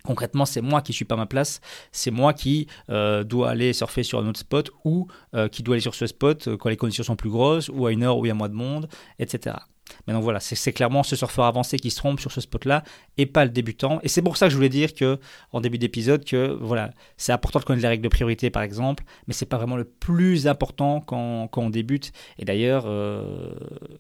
Concrètement, 0.08 0.46
c'est 0.46 0.62
moi 0.62 0.82
qui 0.82 0.94
suis 0.94 1.04
pas 1.04 1.18
ma 1.18 1.26
place, 1.26 1.60
c'est 1.92 2.12
moi 2.12 2.34
qui 2.34 2.68
euh, 2.90 3.26
dois 3.26 3.50
aller 3.50 3.74
surfer 3.74 4.04
sur 4.04 4.20
un 4.20 4.28
autre 4.28 4.40
spot 4.40 4.72
ou 4.86 5.08
euh, 5.36 5.50
qui 5.50 5.64
doit 5.64 5.76
aller 5.76 5.82
sur 5.82 5.96
ce 5.96 6.08
spot 6.08 6.48
euh, 6.48 6.56
quand 6.56 6.70
les 6.70 6.78
conditions 6.78 7.04
sont 7.04 7.18
plus 7.18 7.30
grosses 7.30 7.68
ou 7.68 7.86
à 7.88 7.92
une 7.92 8.04
heure 8.04 8.18
où 8.18 8.26
il 8.26 8.30
y 8.30 8.32
a 8.32 8.34
moins 8.34 8.48
de 8.48 8.54
monde, 8.54 8.88
etc. 9.20 9.58
Mais 10.06 10.14
donc 10.14 10.24
voilà, 10.24 10.40
c'est 10.42 10.74
clairement 10.74 11.04
ce 11.04 11.16
surfeur 11.16 11.46
avancé 11.46 11.78
qui 11.78 11.92
se 11.92 11.98
trompe 11.98 12.20
sur 12.20 12.32
ce 12.32 12.42
spot-là 12.42 12.84
et 13.18 13.26
pas 13.26 13.44
le 13.44 13.52
débutant. 13.52 14.00
Et 14.04 14.10
c'est 14.10 14.22
pour 14.22 14.38
ça 14.38 14.48
que 14.48 14.52
je 14.52 14.56
voulais 14.56 14.70
dire 14.70 14.94
que 14.94 15.18
en 15.52 15.62
début 15.62 15.78
d'épisode 15.78 16.26
que 16.26 16.58
voilà, 16.62 16.92
c'est 17.16 17.32
important 17.32 17.60
de 17.60 17.66
connaître 17.66 17.84
les 17.84 17.90
règles 17.90 18.04
de 18.04 18.10
priorité 18.10 18.50
par 18.50 18.64
exemple, 18.64 19.04
mais 19.28 19.34
c'est 19.34 19.46
pas 19.46 19.58
vraiment 19.58 19.78
le 19.78 19.86
plus 19.86 20.48
important 20.48 21.00
quand, 21.00 21.50
on 21.56 21.70
débute. 21.70 22.12
Et 22.38 22.44
d'ailleurs, 22.44 22.84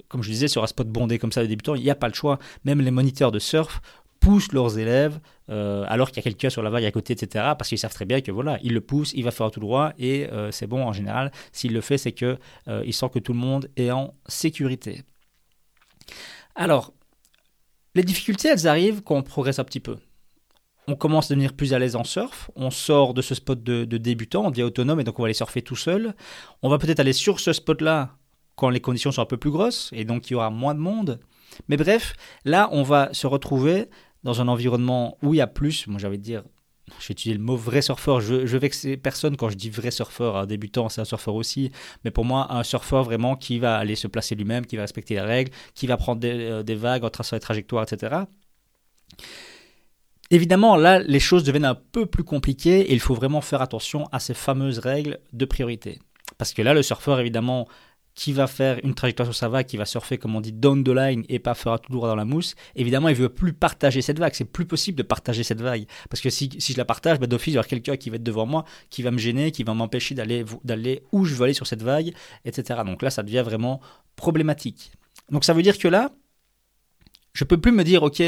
comme 0.09 0.23
je 0.23 0.29
disais, 0.29 0.49
sur 0.49 0.61
un 0.61 0.67
spot 0.67 0.89
bondé 0.89 1.19
comme 1.19 1.31
ça 1.31 1.41
de 1.41 1.47
débutant, 1.47 1.75
il 1.75 1.83
n'y 1.83 1.89
a 1.89 1.95
pas 1.95 2.09
le 2.09 2.13
choix. 2.13 2.37
Même 2.65 2.81
les 2.81 2.91
moniteurs 2.91 3.31
de 3.31 3.39
surf 3.39 3.81
poussent 4.27 4.51
leurs 4.51 4.77
élèves 4.77 5.19
euh, 5.49 5.85
alors 5.87 6.09
qu'il 6.09 6.17
y 6.17 6.19
a 6.19 6.23
quelqu'un 6.23 6.49
sur 6.49 6.61
la 6.61 6.69
vague 6.69 6.83
à 6.83 6.91
côté, 6.91 7.13
etc. 7.13 7.45
Parce 7.57 7.69
qu'ils 7.69 7.77
savent 7.77 7.93
très 7.93 8.03
bien 8.03 8.19
que 8.19 8.29
voilà, 8.29 8.59
ils 8.61 8.73
le 8.73 8.81
poussent, 8.81 9.13
il 9.13 9.23
va 9.23 9.31
faire 9.31 9.49
tout 9.51 9.61
droit 9.61 9.93
et 9.97 10.27
euh, 10.33 10.51
c'est 10.51 10.67
bon 10.67 10.83
en 10.83 10.91
général. 10.91 11.31
S'il 11.53 11.71
le 11.71 11.79
fait, 11.79 11.97
c'est 11.97 12.11
que 12.11 12.37
il 12.85 12.93
sent 12.93 13.09
que 13.13 13.19
tout 13.19 13.31
le 13.31 13.39
monde 13.39 13.69
est 13.77 13.91
en 13.91 14.13
sécurité. 14.27 15.03
Alors, 16.55 16.91
les 17.95 18.03
difficultés, 18.03 18.49
elles 18.49 18.67
arrivent 18.67 19.01
quand 19.01 19.15
on 19.15 19.23
progresse 19.23 19.59
un 19.59 19.63
petit 19.63 19.79
peu. 19.79 19.95
On 20.89 20.95
commence 20.95 21.31
à 21.31 21.35
devenir 21.35 21.53
plus 21.53 21.73
à 21.73 21.79
l'aise 21.79 21.95
en 21.95 22.03
surf, 22.03 22.51
on 22.55 22.69
sort 22.69 23.13
de 23.13 23.21
ce 23.21 23.35
spot 23.35 23.63
de, 23.63 23.85
débutant, 23.85 24.45
on 24.45 24.51
devient 24.51 24.63
autonome 24.63 24.99
et 24.99 25.03
donc 25.03 25.19
on 25.19 25.21
va 25.21 25.27
aller 25.27 25.33
surfer 25.33 25.61
tout 25.61 25.75
seul. 25.75 26.15
On 26.63 26.69
va 26.69 26.77
peut-être 26.77 26.99
aller 26.99 27.13
sur 27.13 27.39
ce 27.39 27.53
spot-là 27.53 28.17
quand 28.55 28.69
les 28.69 28.79
conditions 28.79 29.11
sont 29.11 29.21
un 29.21 29.25
peu 29.25 29.37
plus 29.37 29.51
grosses 29.51 29.89
et 29.93 30.05
donc 30.05 30.29
il 30.29 30.33
y 30.33 30.35
aura 30.35 30.49
moins 30.49 30.73
de 30.73 30.79
monde. 30.79 31.19
Mais 31.67 31.77
bref, 31.77 32.15
là, 32.45 32.69
on 32.71 32.83
va 32.83 33.09
se 33.13 33.27
retrouver 33.27 33.89
dans 34.23 34.41
un 34.41 34.47
environnement 34.47 35.17
où 35.21 35.33
il 35.33 35.37
y 35.37 35.41
a 35.41 35.47
plus, 35.47 35.87
moi 35.87 35.99
j'avais 35.99 36.17
dire 36.17 36.43
je 36.99 37.07
vais 37.07 37.11
utiliser 37.11 37.37
le 37.37 37.43
mot 37.43 37.55
vrai 37.55 37.81
surfeur. 37.81 38.21
Je, 38.21 38.45
je 38.45 38.57
vexe 38.57 38.87
personne 39.01 39.35
quand 39.35 39.49
je 39.49 39.55
dis 39.55 39.69
vrai 39.69 39.91
surfeur. 39.91 40.37
Un 40.37 40.45
débutant, 40.45 40.89
c'est 40.89 41.01
un 41.01 41.05
surfeur 41.05 41.35
aussi. 41.35 41.71
Mais 42.03 42.11
pour 42.11 42.25
moi, 42.25 42.47
un 42.53 42.63
surfeur 42.63 43.03
vraiment 43.03 43.35
qui 43.35 43.59
va 43.59 43.77
aller 43.77 43.95
se 43.95 44.07
placer 44.07 44.35
lui-même, 44.35 44.65
qui 44.65 44.77
va 44.77 44.83
respecter 44.83 45.15
les 45.15 45.21
règles, 45.21 45.51
qui 45.73 45.87
va 45.87 45.97
prendre 45.97 46.21
des, 46.21 46.31
euh, 46.33 46.63
vagues 46.75 47.03
en 47.03 47.09
traçant 47.09 47.35
des 47.35 47.41
trajectoires, 47.41 47.83
etc. 47.83 48.21
Évidemment, 50.29 50.75
là, 50.75 50.99
les 50.99 51.19
choses 51.19 51.43
deviennent 51.43 51.65
un 51.65 51.75
peu 51.75 52.05
plus 52.05 52.23
compliquées 52.23 52.81
et 52.81 52.93
il 52.93 52.99
faut 52.99 53.15
vraiment 53.15 53.41
faire 53.41 53.61
attention 53.61 54.07
à 54.11 54.19
ces 54.19 54.33
fameuses 54.33 54.79
règles 54.79 55.19
de 55.33 55.45
priorité. 55.45 55.99
Parce 56.37 56.53
que 56.53 56.61
là, 56.61 56.73
le 56.73 56.83
surfeur, 56.83 57.19
évidemment, 57.19 57.67
qui 58.17 58.33
va 58.33 58.47
faire 58.47 58.79
une 58.83 58.95
trajectoire 58.95 59.27
sur 59.27 59.35
sa 59.35 59.47
vague, 59.47 59.67
qui 59.67 59.77
va 59.77 59.85
surfer, 59.85 60.17
comme 60.17 60.35
on 60.35 60.41
dit, 60.41 60.51
down 60.51 60.83
the 60.83 60.89
line 60.89 61.23
et 61.29 61.37
pas 61.37 61.53
faire 61.53 61.79
tout 61.79 61.91
droit 61.91 62.09
dans 62.09 62.15
la 62.15 62.25
mousse, 62.25 62.55
évidemment, 62.75 63.09
il 63.09 63.15
veut 63.15 63.29
plus 63.29 63.53
partager 63.53 64.01
cette 64.01 64.17
vague. 64.17 64.33
C'est 64.33 64.51
plus 64.51 64.65
possible 64.65 64.97
de 64.97 65.03
partager 65.03 65.43
cette 65.43 65.61
vague. 65.61 65.85
Parce 66.09 66.19
que 66.19 66.31
si, 66.31 66.49
si 66.57 66.73
je 66.73 66.79
la 66.79 66.83
partage, 66.83 67.19
bah, 67.19 67.27
d'office, 67.27 67.53
il 67.53 67.55
y 67.55 67.57
aura 67.59 67.67
quelqu'un 67.67 67.95
qui 67.95 68.09
va 68.09 68.15
être 68.15 68.23
devant 68.23 68.47
moi, 68.47 68.65
qui 68.89 69.03
va 69.03 69.11
me 69.11 69.19
gêner, 69.19 69.51
qui 69.51 69.63
va 69.63 69.75
m'empêcher 69.75 70.15
d'aller, 70.15 70.43
d'aller 70.63 71.03
où 71.11 71.25
je 71.25 71.35
veux 71.35 71.43
aller 71.43 71.53
sur 71.53 71.67
cette 71.67 71.83
vague, 71.83 72.11
etc. 72.43 72.79
Donc 72.87 73.03
là, 73.03 73.11
ça 73.11 73.21
devient 73.21 73.43
vraiment 73.45 73.81
problématique. 74.15 74.93
Donc 75.29 75.43
ça 75.43 75.53
veut 75.53 75.61
dire 75.61 75.77
que 75.77 75.87
là, 75.87 76.09
je 77.33 77.43
peux 77.43 77.61
plus 77.61 77.71
me 77.71 77.83
dire, 77.83 78.01
ok, 78.01 78.23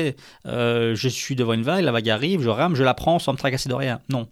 euh, 0.46 0.93
je 0.93 1.10
suis 1.10 1.36
devant 1.36 1.53
une 1.53 1.63
vague, 1.63 1.84
la 1.84 1.91
vague 1.91 2.12
arrive, 2.12 2.43
je 2.43 2.50
rame, 2.50 2.75
je 2.75 2.84
la 2.84 2.93
prends 2.93 3.17
sans 3.17 3.34
me 3.34 3.39
tracasser 3.39 3.69
de 3.69 3.74
rien. 3.74 4.01
Non. 4.08 4.29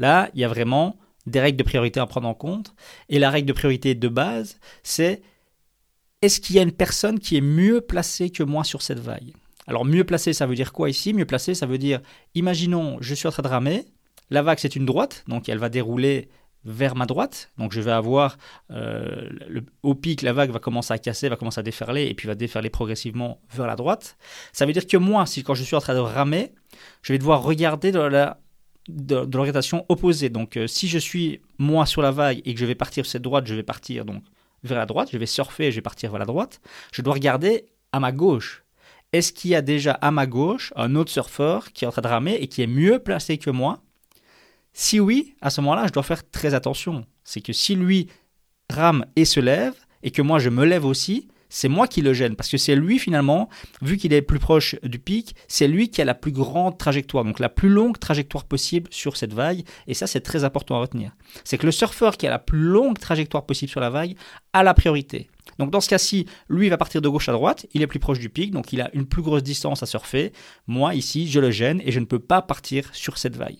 Là, 0.00 0.30
il 0.34 0.40
y 0.40 0.44
a 0.44 0.48
vraiment 0.48 0.96
des 1.26 1.40
règles 1.40 1.58
de 1.58 1.62
priorité 1.62 2.00
à 2.00 2.06
prendre 2.06 2.28
en 2.28 2.34
compte. 2.34 2.74
Et 3.08 3.18
la 3.18 3.30
règle 3.30 3.48
de 3.48 3.52
priorité 3.52 3.94
de 3.94 4.08
base, 4.08 4.58
c'est 4.82 5.22
est-ce 6.22 6.40
qu'il 6.40 6.56
y 6.56 6.58
a 6.58 6.62
une 6.62 6.72
personne 6.72 7.18
qui 7.18 7.36
est 7.36 7.42
mieux 7.42 7.80
placée 7.80 8.30
que 8.30 8.42
moi 8.42 8.64
sur 8.64 8.82
cette 8.82 9.00
vague? 9.00 9.32
Alors 9.66 9.84
mieux 9.84 10.04
placée, 10.04 10.32
ça 10.32 10.46
veut 10.46 10.54
dire 10.54 10.72
quoi 10.72 10.88
ici? 10.88 11.12
Mieux 11.12 11.26
placée, 11.26 11.54
ça 11.54 11.66
veut 11.66 11.78
dire, 11.78 12.00
imaginons, 12.34 12.98
je 13.00 13.14
suis 13.14 13.26
en 13.26 13.32
train 13.32 13.42
de 13.42 13.48
ramer, 13.48 13.84
la 14.30 14.42
vague 14.42 14.58
c'est 14.58 14.76
une 14.76 14.86
droite, 14.86 15.24
donc 15.26 15.48
elle 15.48 15.58
va 15.58 15.68
dérouler 15.68 16.28
vers 16.64 16.96
ma 16.96 17.06
droite, 17.06 17.52
donc 17.58 17.72
je 17.72 17.80
vais 17.80 17.92
avoir 17.92 18.38
euh, 18.72 19.30
au 19.84 19.94
pic, 19.94 20.22
la 20.22 20.32
vague 20.32 20.50
va 20.50 20.58
commencer 20.58 20.92
à 20.92 20.98
casser, 20.98 21.28
va 21.28 21.36
commencer 21.36 21.60
à 21.60 21.62
déferler, 21.62 22.06
et 22.06 22.14
puis 22.14 22.26
va 22.26 22.34
déferler 22.34 22.70
progressivement 22.70 23.40
vers 23.54 23.68
la 23.68 23.76
droite. 23.76 24.16
Ça 24.52 24.66
veut 24.66 24.72
dire 24.72 24.86
que 24.86 24.96
moi, 24.96 25.26
si 25.26 25.44
quand 25.44 25.54
je 25.54 25.62
suis 25.62 25.76
en 25.76 25.80
train 25.80 25.94
de 25.94 26.00
ramer, 26.00 26.52
je 27.02 27.12
vais 27.12 27.18
devoir 27.18 27.42
regarder 27.42 27.92
dans 27.92 28.08
la 28.08 28.40
de, 28.88 29.28
l'orientation 29.32 29.84
opposée. 29.88 30.28
Donc 30.28 30.56
euh, 30.56 30.66
si 30.66 30.88
je 30.88 30.98
suis 30.98 31.40
moi 31.58 31.86
sur 31.86 32.02
la 32.02 32.10
vague 32.10 32.40
et 32.44 32.54
que 32.54 32.60
je 32.60 32.66
vais 32.66 32.74
partir 32.74 33.04
sur 33.04 33.12
cette 33.12 33.22
droite, 33.22 33.46
je 33.46 33.54
vais 33.54 33.62
partir 33.62 34.04
donc 34.04 34.22
vers 34.62 34.78
la 34.78 34.86
droite, 34.86 35.08
je 35.12 35.18
vais 35.18 35.26
surfer 35.26 35.66
et 35.66 35.70
je 35.70 35.76
vais 35.76 35.82
partir 35.82 36.10
vers 36.10 36.18
la 36.18 36.26
droite, 36.26 36.60
je 36.92 37.02
dois 37.02 37.14
regarder 37.14 37.66
à 37.92 38.00
ma 38.00 38.12
gauche. 38.12 38.64
Est-ce 39.12 39.32
qu'il 39.32 39.50
y 39.50 39.54
a 39.54 39.62
déjà 39.62 39.92
à 39.92 40.10
ma 40.10 40.26
gauche 40.26 40.72
un 40.76 40.94
autre 40.96 41.10
surfeur 41.10 41.72
qui 41.72 41.84
est 41.84 41.88
en 41.88 41.92
train 41.92 42.02
de 42.02 42.08
ramer 42.08 42.34
et 42.34 42.48
qui 42.48 42.62
est 42.62 42.66
mieux 42.66 42.98
placé 42.98 43.38
que 43.38 43.50
moi? 43.50 43.82
Si 44.72 45.00
oui, 45.00 45.34
à 45.40 45.48
ce 45.50 45.60
moment-là, 45.62 45.86
je 45.86 45.92
dois 45.92 46.02
faire 46.02 46.28
très 46.28 46.52
attention. 46.52 47.06
C'est 47.24 47.40
que 47.40 47.52
si 47.52 47.76
lui 47.76 48.08
rame 48.68 49.06
et 49.16 49.24
se 49.24 49.40
lève, 49.40 49.74
et 50.02 50.10
que 50.10 50.22
moi 50.22 50.38
je 50.38 50.50
me 50.50 50.64
lève 50.64 50.84
aussi, 50.84 51.28
c'est 51.48 51.68
moi 51.68 51.86
qui 51.86 52.02
le 52.02 52.12
gêne, 52.12 52.36
parce 52.36 52.48
que 52.48 52.56
c'est 52.56 52.76
lui 52.76 52.98
finalement, 52.98 53.48
vu 53.82 53.96
qu'il 53.96 54.12
est 54.12 54.22
plus 54.22 54.38
proche 54.38 54.76
du 54.82 54.98
pic, 54.98 55.34
c'est 55.48 55.68
lui 55.68 55.88
qui 55.88 56.02
a 56.02 56.04
la 56.04 56.14
plus 56.14 56.32
grande 56.32 56.78
trajectoire, 56.78 57.24
donc 57.24 57.38
la 57.38 57.48
plus 57.48 57.68
longue 57.68 57.98
trajectoire 57.98 58.44
possible 58.44 58.88
sur 58.92 59.16
cette 59.16 59.32
vague, 59.32 59.62
et 59.86 59.94
ça 59.94 60.06
c'est 60.06 60.20
très 60.20 60.44
important 60.44 60.76
à 60.76 60.80
retenir. 60.80 61.12
C'est 61.44 61.58
que 61.58 61.66
le 61.66 61.72
surfeur 61.72 62.16
qui 62.16 62.26
a 62.26 62.30
la 62.30 62.38
plus 62.38 62.58
longue 62.58 62.98
trajectoire 62.98 63.46
possible 63.46 63.70
sur 63.70 63.80
la 63.80 63.90
vague 63.90 64.16
a 64.52 64.62
la 64.62 64.74
priorité. 64.74 65.28
Donc 65.58 65.70
dans 65.70 65.80
ce 65.80 65.88
cas-ci, 65.88 66.26
lui 66.48 66.68
va 66.68 66.76
partir 66.76 67.00
de 67.00 67.08
gauche 67.08 67.28
à 67.28 67.32
droite, 67.32 67.66
il 67.72 67.82
est 67.82 67.86
plus 67.86 67.98
proche 67.98 68.18
du 68.18 68.28
pic, 68.28 68.50
donc 68.50 68.72
il 68.72 68.80
a 68.80 68.90
une 68.94 69.06
plus 69.06 69.22
grosse 69.22 69.42
distance 69.42 69.82
à 69.82 69.86
surfer. 69.86 70.32
Moi 70.66 70.94
ici, 70.94 71.28
je 71.28 71.40
le 71.40 71.50
gêne 71.50 71.80
et 71.84 71.92
je 71.92 72.00
ne 72.00 72.04
peux 72.04 72.18
pas 72.18 72.42
partir 72.42 72.88
sur 72.94 73.18
cette 73.18 73.36
vague. 73.36 73.58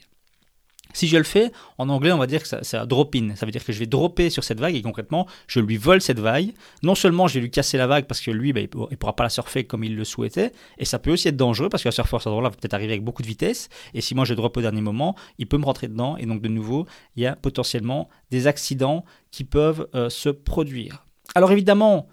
Si 0.96 1.08
je 1.08 1.18
le 1.18 1.24
fais, 1.24 1.52
en 1.76 1.90
anglais, 1.90 2.10
on 2.10 2.16
va 2.16 2.26
dire 2.26 2.42
que 2.42 2.48
c'est 2.62 2.76
un 2.78 2.86
drop-in. 2.86 3.36
Ça 3.36 3.44
veut 3.44 3.52
dire 3.52 3.62
que 3.62 3.70
je 3.70 3.78
vais 3.78 3.86
dropper 3.86 4.30
sur 4.30 4.42
cette 4.42 4.60
vague 4.60 4.74
et 4.74 4.80
concrètement, 4.80 5.26
je 5.46 5.60
lui 5.60 5.76
vole 5.76 6.00
cette 6.00 6.20
vague. 6.20 6.54
Non 6.82 6.94
seulement 6.94 7.28
je 7.28 7.34
vais 7.34 7.40
lui 7.40 7.50
casser 7.50 7.76
la 7.76 7.86
vague 7.86 8.06
parce 8.06 8.22
que 8.22 8.30
lui, 8.30 8.54
bah, 8.54 8.60
il 8.62 8.70
ne 8.72 8.96
pourra 8.96 9.14
pas 9.14 9.24
la 9.24 9.28
surfer 9.28 9.64
comme 9.64 9.84
il 9.84 9.94
le 9.94 10.04
souhaitait, 10.04 10.52
et 10.78 10.86
ça 10.86 10.98
peut 10.98 11.12
aussi 11.12 11.28
être 11.28 11.36
dangereux 11.36 11.68
parce 11.68 11.82
qu'un 11.82 11.90
surfeur, 11.90 12.22
ce 12.22 12.30
là 12.30 12.40
va 12.40 12.48
peut-être 12.48 12.72
arriver 12.72 12.94
avec 12.94 13.04
beaucoup 13.04 13.20
de 13.20 13.26
vitesse, 13.26 13.68
et 13.92 14.00
si 14.00 14.14
moi 14.14 14.24
je 14.24 14.32
drop 14.32 14.56
au 14.56 14.62
dernier 14.62 14.80
moment, 14.80 15.14
il 15.36 15.46
peut 15.46 15.58
me 15.58 15.66
rentrer 15.66 15.88
dedans, 15.88 16.16
et 16.16 16.24
donc 16.24 16.40
de 16.40 16.48
nouveau, 16.48 16.86
il 17.14 17.24
y 17.24 17.26
a 17.26 17.36
potentiellement 17.36 18.08
des 18.30 18.46
accidents 18.46 19.04
qui 19.30 19.44
peuvent 19.44 19.88
euh, 19.94 20.08
se 20.08 20.30
produire. 20.30 21.04
Alors 21.34 21.52
évidemment, 21.52 22.08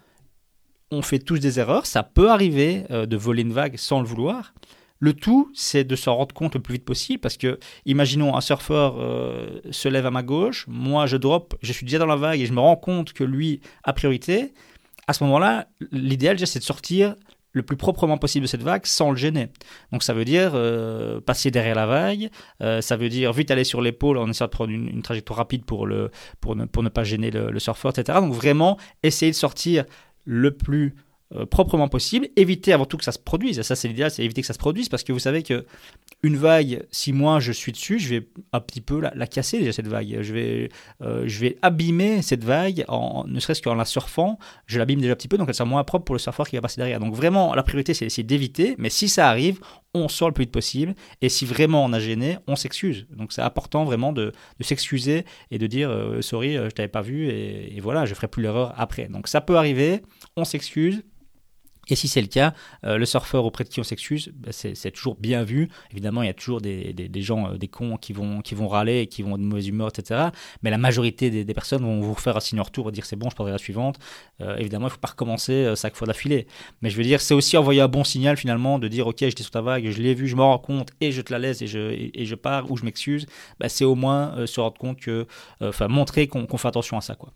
on 0.92 1.02
fait 1.02 1.20
tous 1.20 1.40
des 1.40 1.58
erreurs, 1.58 1.86
ça 1.86 2.04
peut 2.04 2.30
arriver 2.30 2.84
euh, 2.92 3.06
de 3.06 3.16
voler 3.16 3.44
une 3.44 3.54
vague 3.54 3.78
sans 3.78 4.02
le 4.02 4.08
vouloir. 4.08 4.54
Le 5.04 5.12
tout, 5.12 5.52
c'est 5.54 5.84
de 5.84 5.98
s'en 5.98 6.16
rendre 6.16 6.34
compte 6.34 6.56
le 6.56 6.62
plus 6.62 6.76
vite 6.76 6.86
possible 6.86 7.20
parce 7.20 7.36
que, 7.36 7.60
imaginons, 7.86 8.38
un 8.38 8.40
surfeur 8.40 8.96
euh, 9.00 9.60
se 9.70 9.90
lève 9.90 10.06
à 10.06 10.12
ma 10.12 10.24
gauche, 10.24 10.64
moi 10.70 11.08
je 11.08 11.18
drop, 11.18 11.56
je 11.62 11.74
suis 11.74 11.86
déjà 11.86 11.98
dans 11.98 12.06
la 12.06 12.16
vague 12.16 12.40
et 12.40 12.46
je 12.46 12.54
me 12.54 12.62
rends 12.62 12.78
compte 12.78 13.12
que 13.12 13.26
lui 13.26 13.60
a 13.84 13.92
priorité. 13.92 14.54
À 15.06 15.12
ce 15.12 15.26
moment-là, 15.26 15.68
l'idéal, 15.92 16.40
c'est 16.48 16.60
de 16.60 16.64
sortir 16.64 17.16
le 17.52 17.64
plus 17.64 17.76
proprement 17.76 18.18
possible 18.18 18.44
de 18.44 18.48
cette 18.48 18.64
vague 18.64 18.86
sans 18.86 19.12
le 19.12 19.18
gêner. 19.18 19.50
Donc 19.92 20.04
ça 20.04 20.14
veut 20.14 20.24
dire 20.24 20.52
euh, 20.56 21.20
passer 21.20 21.52
derrière 21.52 21.76
la 21.76 21.86
vague, 21.86 22.30
euh, 22.62 22.80
ça 22.80 22.96
veut 22.96 23.10
dire 23.10 23.34
vite 23.34 23.52
aller 23.52 23.66
sur 23.66 23.82
l'épaule 23.82 24.18
en 24.18 24.30
essayant 24.30 24.48
de 24.48 24.52
prendre 24.52 24.72
une, 24.72 25.02
trajectoire 25.02 25.36
rapide 25.36 25.66
pour, 25.66 25.86
le, 25.86 26.12
pour, 26.40 26.56
ne, 26.56 26.64
pour 26.64 26.82
ne 26.82 26.88
pas 26.88 27.04
gêner 27.04 27.30
le, 27.30 27.52
le 27.52 27.60
surfeur, 27.60 27.92
etc. 27.92 28.20
Donc 28.22 28.32
vraiment 28.32 28.78
essayer 29.04 29.34
de 29.34 29.36
sortir 29.36 29.84
le 30.24 30.52
plus 30.52 30.96
euh, 31.36 31.46
proprement 31.48 31.88
possible, 31.88 32.28
éviter 32.36 32.74
avant 32.74 32.86
tout 32.86 32.98
que 32.98 33.04
ça 33.04 33.12
se 33.12 33.18
produise. 33.18 33.60
ça, 33.64 33.76
c'est 33.76 33.88
l'idéal, 33.88 34.12
c'est 34.12 34.24
éviter 34.24 34.42
que 34.42 34.48
ça 34.48 34.54
se 34.54 34.60
produise 34.60 34.88
parce 34.88 35.04
que 35.04 35.12
vous 35.12 35.20
savez 35.20 35.42
que 35.42 35.66
une 36.22 36.38
vague, 36.38 36.86
si 36.92 37.12
moi 37.12 37.40
je 37.40 37.52
suis 37.52 37.72
dessus, 37.72 37.98
je 37.98 38.10
vais 38.10 38.28
un 38.52 38.60
petit 38.60 38.82
peu 38.82 39.02
la, 39.02 39.26
casser 39.26 39.58
déjà 39.58 39.72
cette 39.72 39.88
vague. 39.88 40.20
Je 40.22 40.34
vais, 40.34 40.70
euh, 41.02 41.24
je 41.26 41.40
vais 41.40 41.58
abîmer 41.64 42.22
cette 42.22 42.44
vague, 42.44 42.86
en, 42.88 43.26
ne 43.28 43.40
serait-ce 43.40 43.64
qu'en 43.64 43.74
la 43.74 43.86
surfant, 43.86 44.38
je 44.68 44.78
l'abîme 44.78 45.02
déjà 45.02 45.14
un 45.14 45.16
petit 45.16 45.28
peu, 45.28 45.38
donc 45.38 45.50
elle 45.50 45.56
sera 45.56 45.68
moins 45.68 45.84
propre 45.84 46.06
pour 46.06 46.14
le 46.14 46.20
surfeur 46.20 46.48
qui 46.48 46.56
va 46.56 46.62
passer 46.62 46.80
derrière. 46.80 47.00
Donc 47.00 47.16
vraiment, 47.16 47.56
la 47.56 47.64
priorité, 47.64 47.96
c'est 47.96 48.06
d'essayer 48.06 48.24
d'éviter, 48.24 48.76
mais 48.78 48.90
si 48.90 49.10
ça 49.10 49.28
arrive, 49.28 49.60
on 49.96 50.08
sort 50.10 50.28
le 50.28 50.34
plus 50.36 50.44
vite 50.44 50.52
possible, 50.52 50.94
et 51.22 51.30
si 51.30 51.46
vraiment 51.46 51.84
on 51.84 51.94
a 51.94 52.00
gêné, 52.00 52.38
on 52.46 52.56
s'excuse. 52.56 53.08
Donc 53.10 53.34
c'est 53.34 53.42
important 53.42 53.86
vraiment 53.86 54.14
de, 54.14 54.34
s'excuser 54.62 55.26
et 55.50 55.58
de 55.58 55.66
dire 55.66 55.90
euh, 55.90 56.22
sorry, 56.22 56.56
je 56.56 56.70
t'avais 56.70 56.88
pas 56.88 57.02
vu, 57.02 57.28
et, 57.30 57.76
et 57.76 57.80
voilà, 57.80 58.06
je 58.06 58.14
ferai 58.14 58.28
plus 58.28 58.44
l'erreur 58.44 58.74
après. 58.78 59.08
Donc 59.08 59.28
ça 59.28 59.42
peut 59.42 59.58
arriver, 59.58 60.04
on 60.38 60.46
s'excuse, 60.46 61.04
et 61.90 61.96
si 61.96 62.08
c'est 62.08 62.22
le 62.22 62.28
cas, 62.28 62.54
euh, 62.86 62.98
le 62.98 63.06
surfeur 63.06 63.44
auprès 63.44 63.66
de 63.66 63.70
qui 63.70 63.80
on 63.80 63.84
s'excuse, 63.84 64.32
bah, 64.36 64.52
c'est 64.52 64.92
toujours 64.92 65.16
bien 65.16 65.44
vu. 65.44 65.70
Évidemment, 65.92 66.24
il 66.24 66.28
y 66.28 66.30
a 66.30 66.34
toujours 66.34 66.62
des, 66.62 66.94
gens, 67.16 67.52
euh, 67.52 67.58
des 67.58 67.68
cons 67.68 67.98
qui 67.98 68.14
vont, 68.14 68.42
qui 68.42 68.56
vont 68.56 68.68
râler 68.68 69.02
et 69.02 69.08
qui 69.08 69.22
vont 69.22 69.38
de 69.38 69.44
mauvaise 69.44 69.68
humeur, 69.68 69.90
etc. 69.90 70.30
Mais 70.62 70.70
la 70.70 70.78
majorité 70.78 71.30
des, 71.30 71.54
personnes 71.54 71.84
vont 71.84 72.00
vous 72.00 72.16
faire 72.16 72.38
un 72.38 72.40
signe 72.40 72.60
en 72.60 72.64
retour 72.64 72.90
et 72.90 72.92
dire 72.92 73.06
c'est 73.06 73.16
bon, 73.18 73.30
je 73.30 73.36
prendrai 73.36 73.52
la 73.52 73.58
suivante. 73.58 74.00
Euh, 74.42 74.56
évidemment, 74.58 74.86
il 74.86 74.90
ne 74.90 74.94
faut 74.94 75.00
pas 75.00 75.10
recommencer 75.10 75.74
cinq 75.76 75.96
fois 75.96 76.08
d'affilée. 76.08 76.48
Mais 76.82 76.90
je 76.90 76.96
veux 76.96 77.04
dire, 77.04 77.20
c'est 77.20 77.34
aussi 77.34 77.58
envoyer 77.58 77.82
un 77.82 77.88
bon 77.88 78.04
signal 78.04 78.38
finalement 78.38 78.80
de 78.80 78.88
dire 78.88 79.08
ok, 79.08 79.18
j'étais 79.20 79.44
sur 79.44 79.52
ta 79.52 79.62
vague, 79.62 79.90
je 79.90 80.02
l'ai 80.02 80.14
vu, 80.14 80.28
je 80.28 80.36
me 80.36 80.42
rends 80.42 80.58
compte 80.58 80.90
et 81.02 81.12
je 81.12 81.22
te 81.22 81.34
la 81.34 81.40
laisse 81.40 81.62
et 81.62 81.68
je, 81.68 81.92
et, 82.14 82.26
je 82.26 82.36
pars 82.36 82.72
ou 82.72 82.78
je 82.78 82.86
m'excuse. 82.86 83.26
Bah, 83.60 83.68
c'est 83.68 83.86
au 83.86 83.96
moins 83.96 84.46
se 84.48 84.60
rendre 84.62 84.78
compte 84.78 85.00
que, 85.00 85.28
enfin, 85.62 85.90
montrer 85.90 86.28
qu'on 86.28 86.58
fait 86.58 86.68
attention 86.68 86.98
à 86.98 87.02
ça. 87.02 87.16
Quoi. 87.16 87.34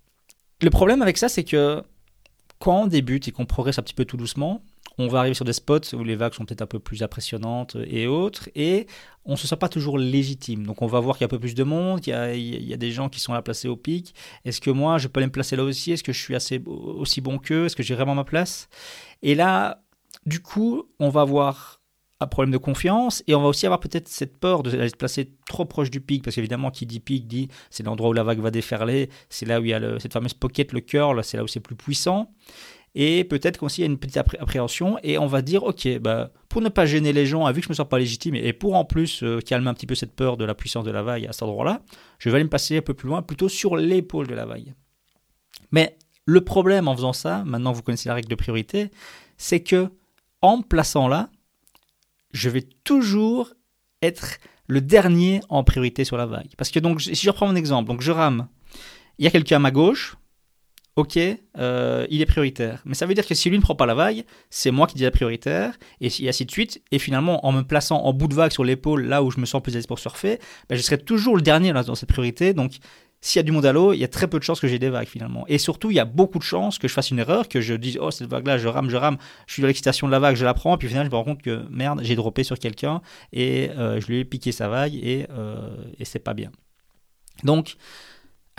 Le 0.61 0.69
problème 0.69 1.01
avec 1.01 1.17
ça, 1.17 1.27
c'est 1.29 1.43
que 1.43 1.83
quand 2.59 2.83
on 2.83 2.87
débute 2.87 3.27
et 3.27 3.31
qu'on 3.31 3.45
progresse 3.45 3.79
un 3.79 3.83
petit 3.83 3.93
peu 3.93 4.05
tout 4.05 4.17
doucement, 4.17 4.63
on 4.97 5.07
va 5.07 5.19
arriver 5.19 5.35
sur 5.35 5.45
des 5.45 5.53
spots 5.53 5.93
où 5.93 6.03
les 6.03 6.15
vagues 6.15 6.33
sont 6.33 6.45
peut-être 6.45 6.63
un 6.63 6.67
peu 6.67 6.79
plus 6.79 7.03
impressionnantes 7.03 7.77
et 7.85 8.07
autres, 8.07 8.49
et 8.55 8.87
on 9.25 9.33
ne 9.33 9.37
se 9.37 9.47
sent 9.47 9.57
pas 9.57 9.69
toujours 9.69 9.97
légitime. 9.97 10.65
Donc 10.65 10.81
on 10.81 10.87
va 10.87 10.99
voir 10.99 11.17
qu'il 11.17 11.21
y 11.21 11.25
a 11.25 11.27
un 11.27 11.29
peu 11.29 11.39
plus 11.39 11.53
de 11.53 11.63
monde, 11.63 12.01
qu'il 12.01 12.13
y, 12.13 12.73
a, 12.73 12.77
des 12.77 12.91
gens 12.91 13.09
qui 13.09 13.19
sont 13.19 13.33
là 13.33 13.41
placés 13.41 13.67
au 13.67 13.75
pic. 13.75 14.15
Est-ce 14.45 14.59
que 14.59 14.71
moi, 14.71 14.97
je 14.97 15.07
peux 15.07 15.19
aller 15.19 15.27
me 15.27 15.31
placer 15.31 15.55
là 15.55 15.63
aussi? 15.63 15.91
Est-ce 15.91 16.03
que 16.03 16.13
je 16.13 16.19
suis 16.19 16.35
assez, 16.35 16.63
aussi 16.65 17.21
bon 17.21 17.37
qu'eux? 17.37 17.65
Est-ce 17.65 17.75
que 17.75 17.83
j'ai 17.83 17.93
vraiment 17.93 18.15
ma 18.15 18.23
place? 18.23 18.69
Et 19.21 19.35
là, 19.35 19.83
du 20.25 20.41
coup, 20.41 20.89
on 20.99 21.09
va 21.09 21.21
avoir 21.21 21.76
un 22.19 22.27
problème 22.27 22.51
de 22.51 22.57
confiance 22.57 23.23
et 23.27 23.35
on 23.35 23.41
va 23.41 23.47
aussi 23.47 23.65
avoir 23.65 23.79
peut-être 23.79 24.07
cette 24.07 24.37
peur 24.37 24.63
de 24.63 24.71
se 24.71 24.95
placer 24.95 25.33
trop 25.47 25.65
proche 25.65 25.91
du 25.91 26.01
pic 26.01 26.23
parce 26.23 26.35
qu'évidemment 26.35 26.71
qui 26.71 26.85
dit 26.85 26.99
pic 26.99 27.27
dit 27.27 27.47
c'est 27.69 27.83
l'endroit 27.83 28.09
où 28.09 28.13
la 28.13 28.23
vague 28.23 28.39
va 28.39 28.49
déferler 28.49 29.09
c'est 29.29 29.45
là 29.45 29.59
où 29.61 29.65
il 29.65 29.69
y 29.69 29.73
a 29.73 29.99
cette 29.99 30.13
fameuse 30.13 30.33
pocket 30.33 30.73
le 30.73 30.81
curl 30.81 31.23
c'est 31.23 31.37
là 31.37 31.43
où 31.43 31.47
c'est 31.47 31.59
plus 31.59 31.75
puissant. 31.75 32.31
Et 32.95 33.25
peut-être 33.25 33.63
il 33.77 33.81
y 33.81 33.83
a 33.83 33.85
une 33.85 33.99
petite 33.99 34.17
appréhension 34.17 34.97
et 35.03 35.19
on 35.19 35.27
va 35.27 35.43
dire 35.43 35.63
ok 35.63 35.99
bah 35.99 36.31
pour 36.49 36.61
ne 36.61 36.69
pas 36.69 36.87
gêner 36.87 37.13
les 37.13 37.27
gens 37.27 37.51
vu 37.51 37.61
que 37.61 37.67
je 37.67 37.69
me 37.69 37.75
sens 37.75 37.87
pas 37.87 37.99
légitime 37.99 38.33
et 38.33 38.53
pour 38.53 38.73
en 38.73 38.85
plus 38.85 39.21
euh, 39.21 39.39
calmer 39.39 39.67
un 39.67 39.75
petit 39.75 39.85
peu 39.85 39.93
cette 39.93 40.15
peur 40.15 40.37
de 40.37 40.45
la 40.45 40.55
puissance 40.55 40.83
de 40.83 40.89
la 40.89 41.03
vague 41.03 41.27
à 41.27 41.33
cet 41.33 41.43
endroit-là 41.43 41.83
je 42.17 42.29
vais 42.29 42.35
aller 42.35 42.45
me 42.45 42.49
passer 42.49 42.77
un 42.77 42.81
peu 42.81 42.95
plus 42.95 43.07
loin 43.07 43.21
plutôt 43.21 43.49
sur 43.49 43.77
l'épaule 43.77 44.25
de 44.25 44.33
la 44.33 44.47
vague. 44.47 44.73
Mais 45.71 45.97
le 46.25 46.41
problème 46.41 46.87
en 46.87 46.95
faisant 46.95 47.13
ça 47.13 47.43
maintenant 47.45 47.73
vous 47.73 47.83
connaissez 47.83 48.09
la 48.09 48.15
règle 48.15 48.29
de 48.29 48.35
priorité 48.35 48.89
c'est 49.37 49.61
que 49.61 49.91
en 50.41 50.57
me 50.57 50.63
plaçant 50.63 51.07
là 51.07 51.29
je 52.31 52.49
vais 52.49 52.63
toujours 52.83 53.53
être 54.01 54.37
le 54.67 54.81
dernier 54.81 55.41
en 55.49 55.63
priorité 55.63 56.03
sur 56.03 56.17
la 56.17 56.25
vague 56.25 56.49
parce 56.57 56.71
que 56.71 56.79
donc 56.79 57.01
si 57.01 57.15
je 57.15 57.29
reprends 57.29 57.47
mon 57.47 57.55
exemple 57.55 57.87
donc 57.87 58.01
je 58.01 58.11
rame 58.11 58.47
il 59.17 59.25
y 59.25 59.27
a 59.27 59.31
quelqu'un 59.31 59.55
à 59.57 59.59
ma 59.59 59.71
gauche 59.71 60.17
ok, 60.97 61.19
euh, 61.59 62.07
il 62.09 62.21
est 62.21 62.25
prioritaire. 62.25 62.81
Mais 62.83 62.95
ça 62.95 63.05
veut 63.05 63.13
dire 63.13 63.25
que 63.25 63.35
si 63.35 63.49
lui 63.49 63.57
ne 63.57 63.61
prend 63.61 63.75
pas 63.75 63.85
la 63.85 63.93
vague, 63.93 64.25
c'est 64.49 64.71
moi 64.71 64.87
qui 64.87 64.97
la 64.97 65.11
prioritaire, 65.11 65.77
et, 66.01 66.07
ainsi 66.27 66.45
de 66.45 66.51
suite. 66.51 66.81
Et 66.91 66.97
finalement, 66.97 67.45
en 67.45 67.51
me 67.51 67.61
plaçant 67.61 68.03
en 68.03 68.13
bout 68.13 68.27
de 68.27 68.33
vague 68.33 68.51
sur 68.51 68.63
l'épaule, 68.63 69.05
là 69.05 69.21
où 69.21 69.29
je 69.29 69.39
me 69.39 69.45
sens 69.45 69.61
plus 69.61 69.73
à 69.73 69.75
l'aise 69.75 69.85
pour 69.85 69.99
surfer, 69.99 70.39
ben, 70.67 70.75
je 70.75 70.81
serai 70.81 70.97
toujours 70.97 71.35
le 71.35 71.43
dernier 71.43 71.71
dans 71.71 71.95
cette 71.95 72.09
priorité. 72.09 72.53
Donc, 72.53 72.73
s'il 73.21 73.39
y 73.39 73.41
a 73.41 73.43
du 73.43 73.51
monde 73.51 73.65
à 73.65 73.73
l'eau, 73.73 73.93
il 73.93 73.99
y 73.99 74.03
a 74.03 74.07
très 74.07 74.27
peu 74.27 74.37
de 74.37 74.43
chances 74.43 74.59
que 74.59 74.67
j'ai 74.67 74.79
des 74.79 74.89
vagues 74.89 75.07
finalement. 75.07 75.45
Et 75.47 75.57
surtout, 75.57 75.89
il 75.91 75.95
y 75.95 75.99
a 75.99 76.05
beaucoup 76.05 76.37
de 76.37 76.43
chances 76.43 76.77
que 76.77 76.87
je 76.87 76.93
fasse 76.93 77.11
une 77.11 77.19
erreur, 77.19 77.49
que 77.49 77.61
je 77.61 77.73
dise 77.73 77.97
oh 77.99 78.11
cette 78.11 78.29
vague-là, 78.29 78.57
je 78.57 78.67
rame, 78.67 78.89
je 78.89 78.97
rame, 78.97 79.17
je 79.47 79.53
suis 79.53 79.61
dans 79.61 79.67
l'excitation 79.67 80.07
de 80.07 80.11
la 80.11 80.19
vague, 80.19 80.35
je 80.35 80.45
la 80.45 80.53
prends, 80.53 80.77
puis 80.77 80.87
finalement 80.87 81.09
je 81.09 81.11
me 81.11 81.17
rends 81.17 81.23
compte 81.23 81.41
que 81.41 81.65
merde, 81.69 82.01
j'ai 82.03 82.15
droppé 82.15 82.43
sur 82.43 82.59
quelqu'un 82.59 83.01
et 83.33 83.71
euh, 83.71 83.99
je 83.99 84.07
lui 84.07 84.19
ai 84.19 84.25
piqué 84.25 84.51
sa 84.51 84.69
vague 84.69 84.93
et, 84.93 85.25
euh, 85.31 85.75
et 85.99 86.05
c'est 86.05 86.19
pas 86.19 86.33
bien. 86.33 86.51
Donc 87.43 87.75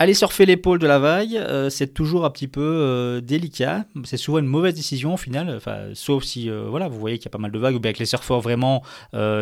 Aller 0.01 0.13
surfer 0.13 0.45
l'épaule 0.45 0.79
de 0.79 0.87
la 0.87 0.97
vague, 0.97 1.35
euh, 1.35 1.69
c'est 1.69 1.93
toujours 1.93 2.23
un 2.23 2.29
petit 2.29 2.47
peu 2.47 2.61
euh, 2.61 3.19
délicat. 3.19 3.83
C'est 4.05 4.15
souvent 4.15 4.39
une 4.39 4.45
mauvaise 4.45 4.73
décision 4.73 5.15
au 5.15 5.17
final, 5.17 5.53
enfin, 5.57 5.89
sauf 5.93 6.23
si 6.23 6.49
euh, 6.49 6.67
voilà, 6.69 6.87
vous 6.87 6.97
voyez 6.97 7.17
qu'il 7.17 7.25
y 7.25 7.27
a 7.27 7.31
pas 7.31 7.37
mal 7.37 7.51
de 7.51 7.59
vagues, 7.59 7.75
ou 7.75 7.81
bien 7.81 7.91
que 7.91 7.99
les 7.99 8.05
surfeurs 8.05 8.39
vraiment 8.39 8.81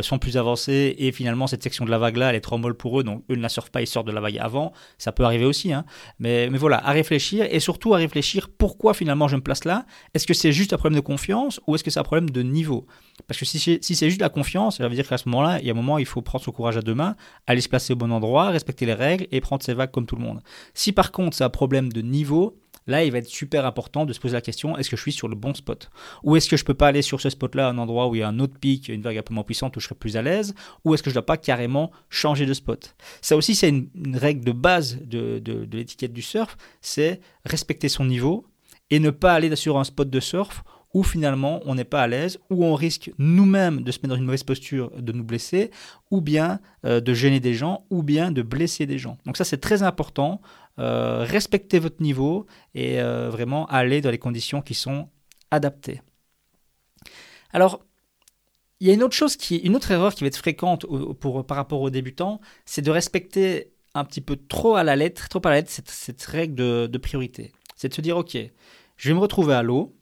sont 0.01 0.17
plus 0.17 0.35
avancés 0.35 0.95
et 0.97 1.11
finalement 1.11 1.45
cette 1.45 1.61
section 1.61 1.85
de 1.85 1.91
la 1.91 1.99
vague 1.99 2.17
là, 2.17 2.31
elle 2.31 2.35
est 2.35 2.41
trop 2.41 2.57
molle 2.57 2.73
pour 2.73 2.99
eux, 2.99 3.03
donc 3.03 3.23
eux 3.29 3.35
ne 3.35 3.41
la 3.41 3.49
surfent 3.49 3.69
pas, 3.69 3.81
ils 3.81 3.87
sortent 3.87 4.07
de 4.07 4.11
la 4.11 4.19
vague 4.19 4.39
avant. 4.39 4.73
Ça 4.97 5.11
peut 5.11 5.23
arriver 5.23 5.45
aussi, 5.45 5.71
hein. 5.73 5.85
mais, 6.17 6.49
mais 6.49 6.57
voilà, 6.57 6.83
à 6.83 6.91
réfléchir 6.91 7.45
et 7.51 7.59
surtout 7.59 7.93
à 7.93 7.97
réfléchir 7.97 8.49
pourquoi 8.49 8.95
finalement 8.95 9.27
je 9.27 9.35
me 9.35 9.41
place 9.41 9.63
là? 9.63 9.85
Est-ce 10.15 10.25
que 10.25 10.33
c'est 10.33 10.53
juste 10.53 10.73
un 10.73 10.77
problème 10.77 10.99
de 10.99 11.05
confiance 11.05 11.61
ou 11.67 11.75
est-ce 11.75 11.83
que 11.83 11.91
c'est 11.91 11.99
un 11.99 12.03
problème 12.03 12.31
de 12.31 12.41
niveau? 12.41 12.87
Parce 13.27 13.39
que 13.39 13.45
si, 13.45 13.59
si 13.59 13.95
c'est 13.95 14.09
juste 14.09 14.21
la 14.21 14.29
confiance, 14.29 14.77
ça 14.77 14.87
veut 14.87 14.95
dire 14.95 15.07
qu'à 15.07 15.19
ce 15.19 15.29
moment-là, 15.29 15.59
il 15.59 15.67
y 15.67 15.69
a 15.69 15.73
un 15.73 15.75
moment 15.75 15.99
il 15.99 16.07
faut 16.07 16.23
prendre 16.23 16.43
son 16.43 16.51
courage 16.51 16.77
à 16.77 16.81
deux 16.81 16.95
mains, 16.95 17.15
aller 17.45 17.61
se 17.61 17.69
placer 17.69 17.93
au 17.93 17.95
bon 17.95 18.11
endroit, 18.11 18.49
respecter 18.49 18.87
les 18.87 18.95
règles 18.95 19.27
et 19.31 19.39
prendre 19.39 19.61
ses 19.61 19.75
vagues 19.75 19.91
comme 19.91 20.07
tout 20.07 20.15
le 20.15 20.23
monde. 20.23 20.41
Si 20.73 20.91
par 20.91 21.11
contre 21.11 21.35
c'est 21.35 21.43
un 21.43 21.49
problème 21.49 21.91
de 21.91 22.01
niveau, 22.01 22.59
là 22.85 23.03
il 23.03 23.11
va 23.11 23.17
être 23.19 23.27
super 23.27 23.65
important 23.65 24.05
de 24.05 24.13
se 24.13 24.19
poser 24.19 24.33
la 24.33 24.41
question 24.41 24.77
est-ce 24.77 24.89
que 24.89 24.97
je 24.97 25.01
suis 25.01 25.11
sur 25.11 25.27
le 25.27 25.35
bon 25.35 25.53
spot? 25.53 25.89
Ou 26.23 26.35
est-ce 26.35 26.49
que 26.49 26.57
je 26.57 26.65
peux 26.65 26.73
pas 26.73 26.87
aller 26.87 27.01
sur 27.01 27.21
ce 27.21 27.29
spot-là, 27.29 27.69
un 27.69 27.77
endroit 27.77 28.07
où 28.07 28.15
il 28.15 28.19
y 28.19 28.23
a 28.23 28.27
un 28.27 28.39
autre 28.39 28.57
pic, 28.59 28.89
une 28.89 29.01
vague 29.01 29.17
un 29.17 29.21
peu 29.23 29.33
moins 29.33 29.43
puissante 29.43 29.75
où 29.77 29.79
je 29.79 29.85
serai 29.85 29.95
plus 29.95 30.17
à 30.17 30.21
l'aise? 30.21 30.53
Ou 30.85 30.93
est-ce 30.93 31.03
que 31.03 31.09
je 31.09 31.15
dois 31.15 31.25
pas 31.25 31.37
carrément 31.37 31.91
changer 32.09 32.45
de 32.45 32.53
spot? 32.53 32.95
Ça 33.21 33.35
aussi 33.35 33.55
c'est 33.55 33.69
une, 33.69 33.89
règle 34.15 34.43
de 34.43 34.51
base 34.51 34.99
de, 35.01 35.39
de 35.39 35.67
l'étiquette 35.71 36.13
du 36.13 36.21
surf, 36.21 36.57
c'est 36.81 37.21
respecter 37.45 37.89
son 37.89 38.05
niveau 38.05 38.45
et 38.89 38.99
ne 38.99 39.09
pas 39.09 39.33
aller 39.33 39.55
sur 39.55 39.77
un 39.77 39.83
spot 39.83 40.09
de 40.09 40.19
surf 40.19 40.63
où 40.97 41.03
finalement 41.03 41.61
on 41.65 41.75
n'est 41.75 41.83
pas 41.83 42.01
à 42.01 42.07
l'aise, 42.07 42.39
où 42.49 42.65
on 42.65 42.73
risque 42.73 43.11
nous-mêmes 43.19 43.83
de 43.83 43.91
se 43.91 43.99
mettre 43.99 44.09
dans 44.09 44.15
une 44.15 44.25
mauvaise 44.25 44.43
posture, 44.43 44.89
de 44.99 45.11
nous 45.11 45.23
blesser, 45.23 45.69
ou 46.09 46.21
bien 46.21 46.59
euh, 46.85 46.99
de 46.99 47.13
gêner 47.13 47.39
des 47.39 47.53
gens, 47.53 47.85
ou 47.91 48.01
bien 48.01 48.31
de 48.31 48.41
blesser 48.41 48.87
des 48.87 48.97
gens. 48.97 49.19
Donc 49.27 49.37
ça 49.37 49.43
c'est 49.43 49.59
très 49.59 49.83
important. 49.83 50.41
Euh, 50.79 51.23
respectez 51.23 51.77
votre 51.77 52.01
niveau 52.01 52.47
et 52.73 52.99
euh, 52.99 53.29
vraiment 53.29 53.67
aller 53.67 54.01
dans 54.01 54.09
les 54.09 54.17
conditions 54.17 54.63
qui 54.63 54.73
sont 54.73 55.07
adaptées. 55.51 56.01
Alors, 57.53 57.85
il 58.79 58.87
y 58.87 58.89
a 58.89 58.93
une 58.95 59.03
autre 59.03 59.15
chose 59.15 59.37
qui, 59.37 59.57
une 59.57 59.75
autre 59.75 59.91
erreur 59.91 60.15
qui 60.15 60.23
va 60.23 60.27
être 60.27 60.37
fréquente 60.37 60.87
pour, 61.19 61.45
par 61.45 61.57
rapport 61.57 61.81
aux 61.81 61.91
débutants, 61.91 62.41
c'est 62.65 62.81
de 62.81 62.89
respecter 62.89 63.71
un 63.93 64.03
petit 64.03 64.21
peu 64.21 64.35
trop 64.35 64.75
à 64.75 64.83
la 64.83 64.95
lettre, 64.95 65.29
trop 65.29 65.41
à 65.45 65.51
la 65.51 65.55
lettre 65.57 65.71
cette, 65.71 66.23
règle 66.23 66.55
de, 66.55 66.87
de 66.87 66.97
priorité. 66.97 67.51
C'est 67.75 67.89
de 67.89 67.93
se 67.93 68.01
dire, 68.01 68.17
ok, 68.17 68.35
je 68.97 69.09
vais 69.09 69.15
me 69.15 69.19
retrouver 69.19 69.53
à 69.53 69.61
l'eau, 69.61 69.96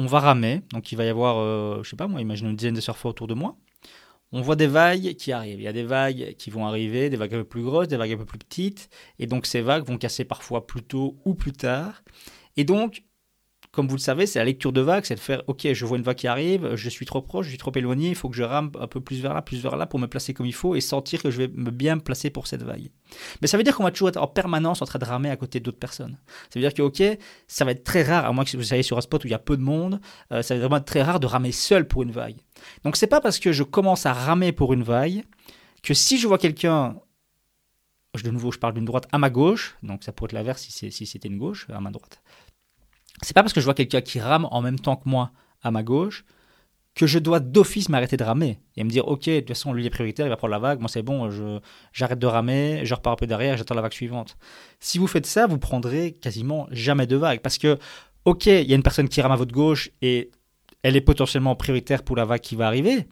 on 0.00 0.06
va 0.06 0.20
ramer, 0.20 0.62
donc 0.72 0.92
il 0.92 0.96
va 0.96 1.04
y 1.04 1.08
avoir, 1.08 1.36
euh, 1.36 1.82
je 1.82 1.90
sais 1.90 1.96
pas 1.96 2.08
moi, 2.08 2.22
imagine 2.22 2.48
une 2.48 2.56
dizaine 2.56 2.74
de 2.74 2.80
surfeurs 2.80 3.10
autour 3.10 3.26
de 3.26 3.34
moi. 3.34 3.58
On 4.32 4.40
voit 4.40 4.56
des 4.56 4.66
vagues 4.66 5.14
qui 5.16 5.30
arrivent. 5.30 5.60
Il 5.60 5.64
y 5.64 5.68
a 5.68 5.74
des 5.74 5.82
vagues 5.82 6.36
qui 6.38 6.48
vont 6.48 6.66
arriver, 6.66 7.10
des 7.10 7.18
vagues 7.18 7.34
un 7.34 7.38
peu 7.38 7.44
plus 7.44 7.62
grosses, 7.62 7.88
des 7.88 7.98
vagues 7.98 8.12
un 8.12 8.16
peu 8.16 8.24
plus 8.24 8.38
petites. 8.38 8.88
Et 9.18 9.26
donc 9.26 9.44
ces 9.44 9.60
vagues 9.60 9.84
vont 9.84 9.98
casser 9.98 10.24
parfois 10.24 10.66
plus 10.66 10.82
tôt 10.82 11.18
ou 11.26 11.34
plus 11.34 11.52
tard. 11.52 12.02
Et 12.56 12.64
donc 12.64 13.02
comme 13.72 13.86
vous 13.86 13.94
le 13.94 14.00
savez, 14.00 14.26
c'est 14.26 14.40
la 14.40 14.44
lecture 14.44 14.72
de 14.72 14.80
vague, 14.80 15.04
c'est 15.04 15.14
de 15.14 15.20
faire, 15.20 15.42
ok, 15.46 15.72
je 15.72 15.86
vois 15.86 15.96
une 15.96 16.02
vague 16.02 16.16
qui 16.16 16.26
arrive, 16.26 16.74
je 16.74 16.88
suis 16.88 17.06
trop 17.06 17.22
proche, 17.22 17.46
je 17.46 17.50
suis 17.50 17.58
trop 17.58 17.70
éloigné, 17.76 18.08
il 18.08 18.16
faut 18.16 18.28
que 18.28 18.34
je 18.34 18.42
rame 18.42 18.72
un 18.80 18.88
peu 18.88 19.00
plus 19.00 19.20
vers 19.22 19.32
là, 19.32 19.42
plus 19.42 19.62
vers 19.62 19.76
là 19.76 19.86
pour 19.86 20.00
me 20.00 20.08
placer 20.08 20.34
comme 20.34 20.46
il 20.46 20.54
faut 20.54 20.74
et 20.74 20.80
sentir 20.80 21.22
que 21.22 21.30
je 21.30 21.38
vais 21.38 21.48
me 21.48 21.70
bien 21.70 21.98
placer 21.98 22.30
pour 22.30 22.48
cette 22.48 22.64
vague. 22.64 22.90
Mais 23.40 23.46
ça 23.46 23.56
veut 23.56 23.62
dire 23.62 23.76
qu'on 23.76 23.84
va 23.84 23.92
toujours 23.92 24.08
être 24.08 24.16
en 24.16 24.26
permanence 24.26 24.82
en 24.82 24.86
train 24.86 24.98
de 24.98 25.04
ramer 25.04 25.30
à 25.30 25.36
côté 25.36 25.60
d'autres 25.60 25.78
personnes. 25.78 26.18
Ça 26.26 26.58
veut 26.58 26.62
dire 26.62 26.74
que, 26.74 26.82
ok, 26.82 27.02
ça 27.46 27.64
va 27.64 27.70
être 27.70 27.84
très 27.84 28.02
rare, 28.02 28.24
à 28.24 28.32
moins 28.32 28.44
que 28.44 28.56
vous 28.56 28.62
soyez 28.64 28.82
sur 28.82 28.98
un 28.98 29.02
spot 29.02 29.22
où 29.22 29.28
il 29.28 29.30
y 29.30 29.34
a 29.34 29.38
peu 29.38 29.56
de 29.56 29.62
monde, 29.62 30.00
euh, 30.32 30.42
ça 30.42 30.54
va 30.54 30.60
vraiment 30.60 30.78
être 30.78 30.86
très 30.86 31.02
rare 31.02 31.20
de 31.20 31.26
ramer 31.26 31.52
seul 31.52 31.86
pour 31.86 32.02
une 32.02 32.10
vague. 32.10 32.38
Donc 32.82 32.96
c'est 32.96 33.06
pas 33.06 33.20
parce 33.20 33.38
que 33.38 33.52
je 33.52 33.62
commence 33.62 34.04
à 34.04 34.12
ramer 34.12 34.50
pour 34.50 34.72
une 34.72 34.82
vague 34.82 35.22
que 35.84 35.94
si 35.94 36.18
je 36.18 36.26
vois 36.26 36.38
quelqu'un 36.38 36.96
de 38.20 38.30
nouveau, 38.30 38.50
je 38.50 38.58
parle 38.58 38.74
d'une 38.74 38.84
droite 38.84 39.06
à 39.12 39.18
ma 39.18 39.30
gauche, 39.30 39.76
donc 39.84 40.02
ça 40.02 40.10
pourrait 40.10 40.26
être 40.26 40.32
l'inverse 40.32 40.66
si 40.68 41.06
c'était 41.06 41.28
une 41.28 41.38
gauche, 41.38 41.68
à 41.70 41.80
ma 41.80 41.92
droite 41.92 42.20
c'est 43.22 43.34
pas 43.34 43.42
parce 43.42 43.52
que 43.52 43.60
je 43.60 43.64
vois 43.64 43.74
quelqu'un 43.74 44.00
qui 44.00 44.20
rame 44.20 44.46
en 44.50 44.60
même 44.62 44.78
temps 44.78 44.96
que 44.96 45.08
moi 45.08 45.30
à 45.62 45.70
ma 45.70 45.82
gauche 45.82 46.24
que 46.94 47.06
je 47.06 47.18
dois 47.18 47.40
d'office 47.40 47.88
m'arrêter 47.88 48.16
de 48.16 48.24
ramer 48.24 48.58
et 48.76 48.84
me 48.84 48.90
dire 48.90 49.06
ok 49.06 49.26
de 49.26 49.38
toute 49.40 49.48
façon 49.48 49.72
lui 49.72 49.86
est 49.86 49.90
prioritaire 49.90 50.26
il 50.26 50.28
va 50.28 50.36
prendre 50.36 50.52
la 50.52 50.58
vague. 50.58 50.80
Moi 50.80 50.88
c'est 50.88 51.02
bon 51.02 51.30
j'arrête 51.92 52.18
de 52.18 52.26
ramer 52.26 52.80
je 52.84 52.94
repars 52.94 53.12
un 53.12 53.16
peu 53.16 53.26
derrière 53.26 53.56
j'attends 53.56 53.74
la 53.74 53.82
vague 53.82 53.92
suivante. 53.92 54.36
Si 54.80 54.98
vous 54.98 55.06
faites 55.06 55.26
ça 55.26 55.46
vous 55.46 55.58
prendrez 55.58 56.12
quasiment 56.12 56.66
jamais 56.70 57.06
de 57.06 57.16
vague 57.16 57.40
parce 57.40 57.58
que 57.58 57.78
ok 58.24 58.46
il 58.46 58.68
y 58.68 58.72
a 58.72 58.76
une 58.76 58.82
personne 58.82 59.08
qui 59.08 59.20
rame 59.20 59.32
à 59.32 59.36
votre 59.36 59.52
gauche 59.52 59.90
et 60.02 60.30
elle 60.82 60.96
est 60.96 61.00
potentiellement 61.00 61.54
prioritaire 61.54 62.02
pour 62.02 62.16
la 62.16 62.24
vague 62.24 62.40
qui 62.40 62.56
va 62.56 62.66
arriver 62.66 63.06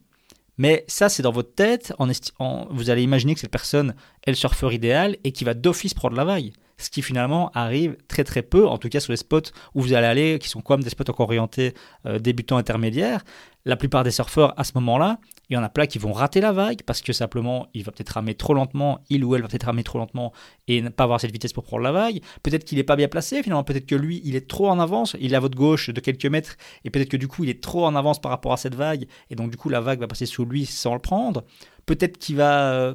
mais 0.57 0.85
ça 0.89 1.09
c'est 1.09 1.23
dans 1.23 1.33
votre 1.33 1.55
tête 1.55 1.93
en, 1.99 2.67
vous 2.71 2.91
allez 2.91 3.03
imaginer 3.03 3.35
que 3.35 3.41
cette 3.41 3.51
personne 3.51 3.95
est 4.27 4.31
le 4.31 4.37
surfeur 4.37 4.73
idéal 4.73 5.17
et 5.23 5.33
qui 5.33 5.45
va 5.45 5.55
d'office 5.55 5.95
prendre 5.95 6.17
la 6.17 6.25
vague 6.25 6.53
ce 6.79 6.91
qui 6.91 7.03
finalement 7.03 7.51
arrive 7.55 7.97
très 8.07 8.25
très 8.25 8.43
peu, 8.43 8.67
en 8.67 8.79
tout 8.79 8.89
cas 8.89 9.01
sur 9.01 9.13
les 9.13 9.17
spots 9.17 9.51
où 9.75 9.83
vous 9.83 9.93
allez 9.93 10.07
aller, 10.07 10.39
qui 10.39 10.49
sont 10.49 10.61
comme 10.61 10.83
des 10.83 10.91
spots 10.91 11.11
encore 11.11 11.27
orientés 11.27 11.75
euh, 12.07 12.19
débutants 12.19 12.57
intermédiaires. 12.57 13.25
La 13.65 13.77
plupart 13.77 14.05
des 14.05 14.13
surfeurs 14.13 14.59
à 14.59 14.65
ce 14.65 14.73
moment-là, 14.77 15.19
il 15.51 15.55
y 15.55 15.57
en 15.57 15.63
a 15.63 15.69
plein 15.69 15.87
qui 15.87 15.99
vont 15.99 16.13
rater 16.13 16.41
la 16.41 16.53
vague 16.53 16.83
parce 16.87 17.03
que 17.03 17.13
simplement 17.13 17.67
il 17.75 17.83
va 17.83 17.93
peut-être 17.93 18.11
ramer 18.11 18.35
trop 18.35 18.55
lentement, 18.55 19.01
il 19.11 19.25
ou 19.25 19.35
elle 19.35 19.43
va 19.43 19.49
peut-être 19.49 19.65
ramer 19.65 19.83
trop 19.83 19.99
lentement 19.99 20.33
et 20.69 20.81
ne 20.81 20.89
pas 20.89 21.05
avoir 21.05 21.21
cette 21.21 21.33
vitesse 21.33 21.53
pour 21.53 21.65
prendre 21.65 21.83
la 21.83 21.93
vague. 21.93 22.21
Peut-être 22.43 22.65
qu'il 22.65 22.79
n'est 22.79 22.85
pas 22.85 22.97
bien 22.97 23.09
placé, 23.09 23.43
finalement 23.43 23.65
peut-être 23.65 23.87
que 23.87 23.97
lui 23.97 24.23
il 24.25 24.37
est 24.37 24.49
trop 24.49 24.69
en 24.69 24.79
avance, 24.79 25.17
il 25.21 25.33
est 25.33 25.37
à 25.37 25.41
votre 25.41 25.59
gauche 25.59 25.91
de 25.91 26.01
quelques 26.01 26.27
mètres 26.27 26.57
et 26.85 26.91
peut-être 26.91 27.09
que 27.09 27.17
du 27.17 27.29
coup 27.29 27.45
il 27.45 27.51
est 27.51 27.63
trop 27.63 27.85
en 27.85 27.95
avance 27.97 28.21
par 28.21 28.31
rapport 28.31 28.53
à 28.53 28.57
cette 28.57 28.75
vague 28.75 29.07
et 29.31 29.35
donc 29.35 29.51
du 29.51 29.57
coup 29.57 29.69
la 29.69 29.81
vague 29.81 30.01
va 30.01 30.07
passer 30.07 30.27
sous 30.27 30.45
lui 30.45 30.65
sans 30.65 30.95
le 30.95 31.01
prendre. 31.01 31.45
Peut-être 31.85 32.19
qu'il 32.19 32.37
va 32.37 32.73
euh, 32.73 32.95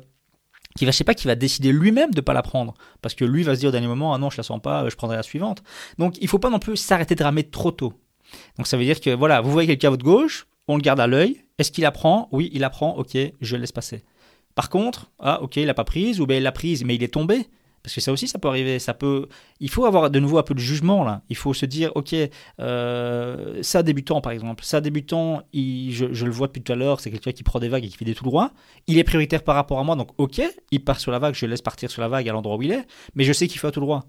qui 0.75 0.86
va, 0.86 0.91
je 0.91 0.97
sais 0.97 1.03
pas, 1.03 1.13
qui 1.13 1.27
va 1.27 1.36
décider 1.36 1.71
lui-même 1.71 2.12
de 2.12 2.21
pas 2.21 2.33
la 2.33 2.41
prendre, 2.41 2.73
parce 3.01 3.15
que 3.15 3.25
lui 3.25 3.43
va 3.43 3.55
se 3.55 3.59
dire 3.59 3.69
au 3.69 3.71
dernier 3.71 3.88
moment, 3.88 4.13
ah 4.13 4.17
non, 4.17 4.29
je 4.29 4.38
la 4.38 4.43
sens 4.43 4.62
pas, 4.62 4.88
je 4.89 4.95
prendrai 4.95 5.17
la 5.17 5.23
suivante. 5.23 5.63
Donc, 5.97 6.17
il 6.21 6.27
faut 6.27 6.39
pas 6.39 6.49
non 6.49 6.59
plus 6.59 6.77
s'arrêter 6.77 7.15
de 7.15 7.23
ramer 7.23 7.43
trop 7.43 7.71
tôt. 7.71 7.93
Donc, 8.57 8.67
ça 8.67 8.77
veut 8.77 8.83
dire 8.83 8.99
que 8.99 9.12
voilà, 9.12 9.41
vous 9.41 9.51
voyez 9.51 9.67
quelqu'un 9.67 9.89
à 9.89 9.91
votre 9.91 10.03
gauche, 10.03 10.47
on 10.67 10.75
le 10.75 10.81
garde 10.81 10.99
à 10.99 11.07
l'œil. 11.07 11.41
Est-ce 11.57 11.71
qu'il 11.71 11.86
apprend? 11.86 12.29
Oui, 12.31 12.49
il 12.53 12.63
apprend. 12.63 12.95
Ok, 12.97 13.17
je 13.41 13.55
laisse 13.55 13.71
passer. 13.71 14.03
Par 14.55 14.69
contre, 14.69 15.12
ah 15.19 15.41
ok, 15.41 15.57
il 15.57 15.65
l'a 15.65 15.73
pas 15.73 15.83
prise, 15.83 16.19
ou 16.19 16.25
bien 16.25 16.38
il 16.38 16.43
l'a 16.43 16.51
prise, 16.51 16.83
mais 16.83 16.95
il 16.95 17.03
est 17.03 17.13
tombé. 17.13 17.47
Parce 17.84 17.96
que 17.96 18.02
ça 18.02 18.13
aussi, 18.13 18.30
ça 18.30 18.39
peut 18.39 18.48
arriver. 18.48 18.80
Ça 18.80 18.93
peut. 18.93 19.28
Il 19.60 19.69
faut 19.69 19.86
avoir 19.86 20.10
de 20.10 20.19
nouveau 20.19 20.38
un 20.38 20.43
peu 20.43 20.54
de 20.54 20.60
jugement 20.60 21.04
là. 21.04 21.22
Il 21.30 21.36
faut 21.36 21.54
se 21.54 21.65
dire, 21.65 21.91
ok, 21.96 22.15
euh, 22.60 23.60
ça 23.62 23.84
débutant 23.84 24.22
par 24.22 24.32
exemple, 24.32 24.63
ça 24.63 24.82
débutant, 24.82 25.43
je, 25.54 26.26
le 26.26 26.32
vois 26.32 26.48
depuis 26.48 26.62
tout 26.62 26.72
à 26.72 26.76
l'heure, 26.76 27.00
c'est 27.00 27.12
quelqu'un 27.12 27.32
qui 27.32 27.43
prend 27.43 27.60
des 27.60 27.69
vagues 27.69 27.86
et 27.86 27.89
qui 27.89 27.98
fait 27.98 28.06
des 28.06 28.15
tout 28.15 28.24
droits. 28.24 28.52
Il 28.88 28.98
est 28.98 29.04
prioritaire 29.04 29.43
par 29.43 29.56
rapport 29.56 29.80
à 29.80 29.84
moi, 29.84 29.96
donc 29.96 30.10
ok, 30.17 30.41
il 30.72 30.84
part 30.84 31.00
sur 31.00 31.12
la 31.12 31.19
vague, 31.19 31.36
je 31.36 31.46
laisse 31.46 31.62
partir 31.62 31.91
sur 31.91 32.02
la 32.02 32.08
vague 32.08 32.28
à 32.28 32.34
l'endroit 32.34 32.56
où 32.56 32.62
il 32.62 32.72
est, 32.72 32.86
mais 33.15 33.24
je 33.26 33.34
sais 33.34 33.48
qu'il 33.48 33.60
fait 33.60 33.67
un 33.67 33.72
tout 33.72 33.82
droit. 33.82 34.06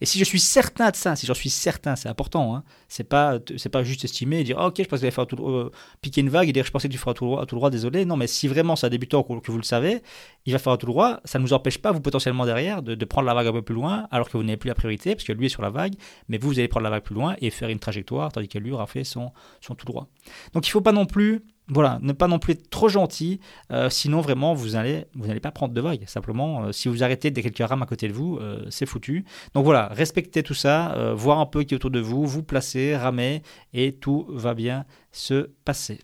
Et 0.00 0.06
si 0.06 0.18
je 0.18 0.24
suis 0.24 0.40
certain 0.40 0.90
de 0.90 0.96
ça, 0.96 1.16
si 1.16 1.26
j'en 1.26 1.34
suis 1.34 1.50
certain, 1.50 1.96
c'est 1.96 2.08
important, 2.08 2.56
hein, 2.56 2.64
c'est 2.88 3.04
pas, 3.04 3.38
pas 3.72 3.82
juste 3.84 4.04
estimer 4.04 4.40
et 4.40 4.44
dire 4.44 4.58
ok, 4.58 4.74
je 4.78 4.84
pense 4.84 5.00
que 5.00 5.10
faire 5.10 5.26
tout, 5.26 5.36
euh, 5.48 5.70
piquer 6.02 6.20
une 6.20 6.28
vague 6.28 6.48
et 6.48 6.52
dire 6.52 6.64
je 6.64 6.70
pensais 6.70 6.88
que 6.88 6.92
tu 6.92 6.98
feras 6.98 7.14
tout 7.14 7.24
droit, 7.24 7.46
tout 7.46 7.56
droit, 7.56 7.70
désolé. 7.70 8.04
Non, 8.04 8.16
mais 8.16 8.26
si 8.26 8.48
vraiment 8.48 8.76
c'est 8.76 8.86
un 8.86 8.90
débutant 8.90 9.22
que 9.22 9.50
vous 9.50 9.58
le 9.58 9.64
savez, 9.64 10.02
il 10.46 10.52
va 10.52 10.58
faire 10.58 10.76
tout 10.78 10.86
droit, 10.86 11.20
ça 11.24 11.38
ne 11.38 11.44
nous 11.44 11.52
empêche 11.52 11.78
pas, 11.78 11.92
vous 11.92 12.00
potentiellement 12.00 12.44
derrière, 12.46 12.82
de, 12.82 12.94
de, 12.94 13.04
prendre 13.04 13.26
la 13.26 13.34
vague 13.34 13.46
un 13.46 13.52
peu 13.52 13.62
plus 13.62 13.74
loin, 13.74 14.08
alors 14.10 14.28
que 14.28 14.36
vous 14.36 14.42
n'avez 14.42 14.56
plus 14.56 14.68
la 14.68 14.74
priorité, 14.74 15.14
parce 15.14 15.24
que 15.24 15.32
lui 15.32 15.46
est 15.46 15.50
sur 15.50 15.62
la 15.62 15.70
vague, 15.70 15.94
mais 16.28 16.38
vous, 16.38 16.48
vous 16.48 16.58
allez 16.58 16.68
prendre 16.68 16.84
la 16.84 16.90
vague 16.90 17.02
plus 17.02 17.14
loin 17.14 17.36
et 17.40 17.50
faire 17.50 17.68
une 17.68 17.78
trajectoire, 17.78 18.32
tandis 18.32 18.48
que 18.48 18.58
lui 18.58 18.72
aura 18.72 18.86
fait 18.86 19.04
son, 19.04 19.32
son 19.60 19.74
tout 19.74 19.86
droit. 19.86 20.08
Donc 20.52 20.66
il 20.66 20.70
ne 20.70 20.72
faut 20.72 20.80
pas 20.80 20.92
non 20.92 21.06
plus 21.06 21.42
voilà, 21.68 21.98
ne 22.02 22.12
pas 22.12 22.28
non 22.28 22.38
plus 22.38 22.52
être 22.52 22.68
trop 22.68 22.88
gentil, 22.88 23.40
euh, 23.70 23.88
sinon 23.88 24.20
vraiment 24.20 24.52
vous 24.52 24.70
n'allez 24.70 25.06
vous 25.14 25.26
n'allez 25.26 25.40
pas 25.40 25.50
prendre 25.50 25.72
de 25.72 25.80
vague. 25.80 26.04
Simplement, 26.06 26.64
euh, 26.64 26.72
si 26.72 26.88
vous 26.88 27.02
arrêtez 27.02 27.30
dès 27.30 27.42
quelqu'un 27.42 27.66
rame 27.66 27.82
à 27.82 27.86
côté 27.86 28.06
de 28.06 28.12
vous, 28.12 28.36
euh, 28.36 28.66
c'est 28.68 28.84
foutu. 28.84 29.24
Donc 29.54 29.64
voilà, 29.64 29.88
respectez 29.88 30.42
tout 30.42 30.54
ça, 30.54 31.12
voir 31.14 31.40
un 31.40 31.46
peu 31.46 31.62
qui 31.62 31.74
est 31.74 31.76
autour 31.76 31.90
de 31.90 32.00
vous, 32.00 32.26
vous 32.26 32.42
placez, 32.42 32.96
ramez, 32.96 33.42
et 33.72 33.92
tout 33.92 34.26
va 34.28 34.54
bien 34.54 34.84
se 35.10 35.50
passer. 35.64 36.00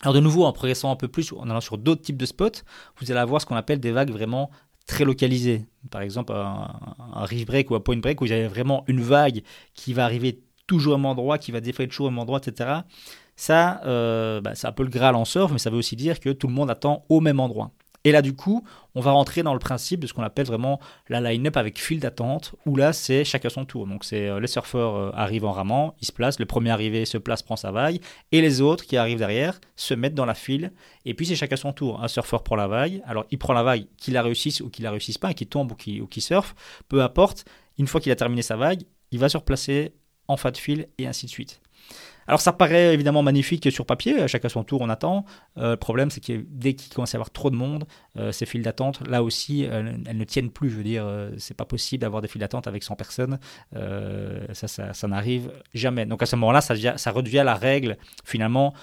Alors 0.00 0.14
de 0.14 0.20
nouveau, 0.20 0.44
en 0.44 0.52
progressant 0.52 0.90
un 0.90 0.96
peu 0.96 1.06
plus, 1.06 1.32
en 1.32 1.48
allant 1.48 1.60
sur 1.60 1.78
d'autres 1.78 2.02
types 2.02 2.16
de 2.16 2.26
spots, 2.26 2.62
vous 2.98 3.10
allez 3.12 3.20
avoir 3.20 3.40
ce 3.40 3.46
qu'on 3.46 3.54
appelle 3.54 3.78
des 3.78 3.92
vagues 3.92 4.10
vraiment 4.10 4.50
très 4.86 5.04
localisées. 5.04 5.64
Par 5.92 6.02
exemple, 6.02 6.32
un, 6.32 6.72
un 7.14 7.24
reef 7.24 7.46
break 7.46 7.70
ou 7.70 7.76
un 7.76 7.80
point 7.80 7.96
break 7.98 8.20
où 8.20 8.24
vous 8.26 8.32
avez 8.32 8.48
vraiment 8.48 8.82
une 8.88 9.00
vague 9.00 9.42
qui 9.74 9.92
va 9.92 10.04
arriver 10.04 10.40
toujours 10.66 10.94
au 10.94 10.96
même 10.96 11.06
endroit, 11.06 11.38
qui 11.38 11.52
va 11.52 11.60
défaire 11.60 11.86
toujours 11.86 12.06
au 12.06 12.10
même 12.10 12.18
endroit, 12.18 12.40
etc. 12.44 12.80
Ça, 13.36 13.80
euh, 13.84 14.40
bah, 14.40 14.54
c'est 14.54 14.66
un 14.66 14.72
peu 14.72 14.82
le 14.82 14.90
Graal 14.90 15.14
en 15.14 15.24
surf, 15.24 15.52
mais 15.52 15.58
ça 15.58 15.70
veut 15.70 15.78
aussi 15.78 15.96
dire 15.96 16.20
que 16.20 16.30
tout 16.30 16.46
le 16.46 16.52
monde 16.52 16.70
attend 16.70 17.04
au 17.08 17.20
même 17.20 17.40
endroit. 17.40 17.72
Et 18.04 18.10
là, 18.10 18.20
du 18.20 18.34
coup, 18.34 18.64
on 18.94 19.00
va 19.00 19.12
rentrer 19.12 19.42
dans 19.42 19.52
le 19.52 19.60
principe 19.60 20.00
de 20.00 20.06
ce 20.06 20.12
qu'on 20.12 20.24
appelle 20.24 20.46
vraiment 20.46 20.80
la 21.08 21.20
line-up 21.20 21.56
avec 21.56 21.80
fil 21.80 22.00
d'attente, 22.00 22.54
où 22.66 22.74
là, 22.74 22.92
c'est 22.92 23.24
chacun 23.24 23.48
son 23.48 23.64
tour. 23.64 23.86
Donc, 23.86 24.04
c'est 24.04 24.28
euh, 24.28 24.40
les 24.40 24.48
surfeurs 24.48 24.96
euh, 24.96 25.10
arrivent 25.14 25.44
en 25.44 25.52
ramant, 25.52 25.94
ils 26.00 26.06
se 26.06 26.12
placent, 26.12 26.40
le 26.40 26.46
premier 26.46 26.70
arrivé 26.70 27.04
se 27.04 27.16
place, 27.16 27.42
prend 27.42 27.54
sa 27.54 27.70
vague, 27.70 28.00
et 28.32 28.40
les 28.40 28.60
autres 28.60 28.84
qui 28.84 28.96
arrivent 28.96 29.18
derrière 29.18 29.60
se 29.76 29.94
mettent 29.94 30.14
dans 30.14 30.24
la 30.24 30.34
file, 30.34 30.72
et 31.04 31.14
puis 31.14 31.26
c'est 31.26 31.36
chacun 31.36 31.56
son 31.56 31.72
tour. 31.72 32.02
Un 32.02 32.08
surfeur 32.08 32.42
prend 32.42 32.56
la 32.56 32.66
vague, 32.66 33.02
alors 33.06 33.24
il 33.30 33.38
prend 33.38 33.52
la 33.52 33.62
vague, 33.62 33.86
qu'il 33.96 34.14
la 34.14 34.22
réussisse 34.22 34.60
ou 34.60 34.68
qu'il 34.68 34.84
la 34.84 34.90
réussisse 34.90 35.18
pas, 35.18 35.32
qu'il 35.32 35.46
tombe 35.46 35.70
ou 35.70 35.76
qu'il, 35.76 36.22
surfe, 36.22 36.54
peu 36.88 37.02
importe, 37.02 37.44
une 37.78 37.86
fois 37.86 38.00
qu'il 38.00 38.10
a 38.10 38.16
terminé 38.16 38.42
sa 38.42 38.56
vague, 38.56 38.82
il 39.12 39.20
va 39.20 39.28
se 39.28 39.36
replacer 39.36 39.94
en 40.26 40.36
fin 40.36 40.50
de 40.50 40.56
fil, 40.56 40.88
et 40.98 41.06
ainsi 41.06 41.26
de 41.26 41.30
suite. 41.30 41.60
Alors 42.26 42.40
ça 42.40 42.52
paraît 42.52 42.94
évidemment 42.94 43.22
magnifique 43.22 43.70
sur 43.70 43.86
papier, 43.86 44.26
chacun 44.28 44.48
son 44.48 44.64
tour 44.64 44.80
on 44.80 44.88
attend. 44.88 45.24
Euh, 45.58 45.72
le 45.72 45.76
problème 45.76 46.10
c'est 46.10 46.24
que 46.24 46.44
dès 46.48 46.74
qu'il 46.74 46.92
commence 46.92 47.14
à 47.14 47.16
y 47.16 47.18
avoir 47.18 47.30
trop 47.30 47.50
de 47.50 47.56
monde, 47.56 47.84
euh, 48.16 48.32
ces 48.32 48.46
files 48.46 48.62
d'attente, 48.62 49.06
là 49.08 49.22
aussi, 49.22 49.62
elles, 49.62 50.00
ne 50.12 50.24
tiennent 50.24 50.50
plus. 50.50 50.70
Je 50.70 50.76
veux 50.76 50.82
dire, 50.82 51.04
euh, 51.04 51.30
c'est 51.38 51.56
pas 51.56 51.64
possible 51.64 52.02
d'avoir 52.02 52.22
des 52.22 52.28
files 52.28 52.40
d'attente 52.40 52.66
avec 52.66 52.82
100 52.82 52.96
personnes. 52.96 53.38
ça, 54.52 54.68
ça, 54.68 55.08
n'arrive 55.08 55.52
jamais. 55.74 56.06
Donc 56.06 56.22
à 56.22 56.26
ce 56.26 56.36
moment-là, 56.36 56.60
ça, 56.60 56.74
ça, 56.96 57.10
redevient 57.10 57.42
la 57.44 57.54
règle 57.54 57.96
finalement 58.24 58.74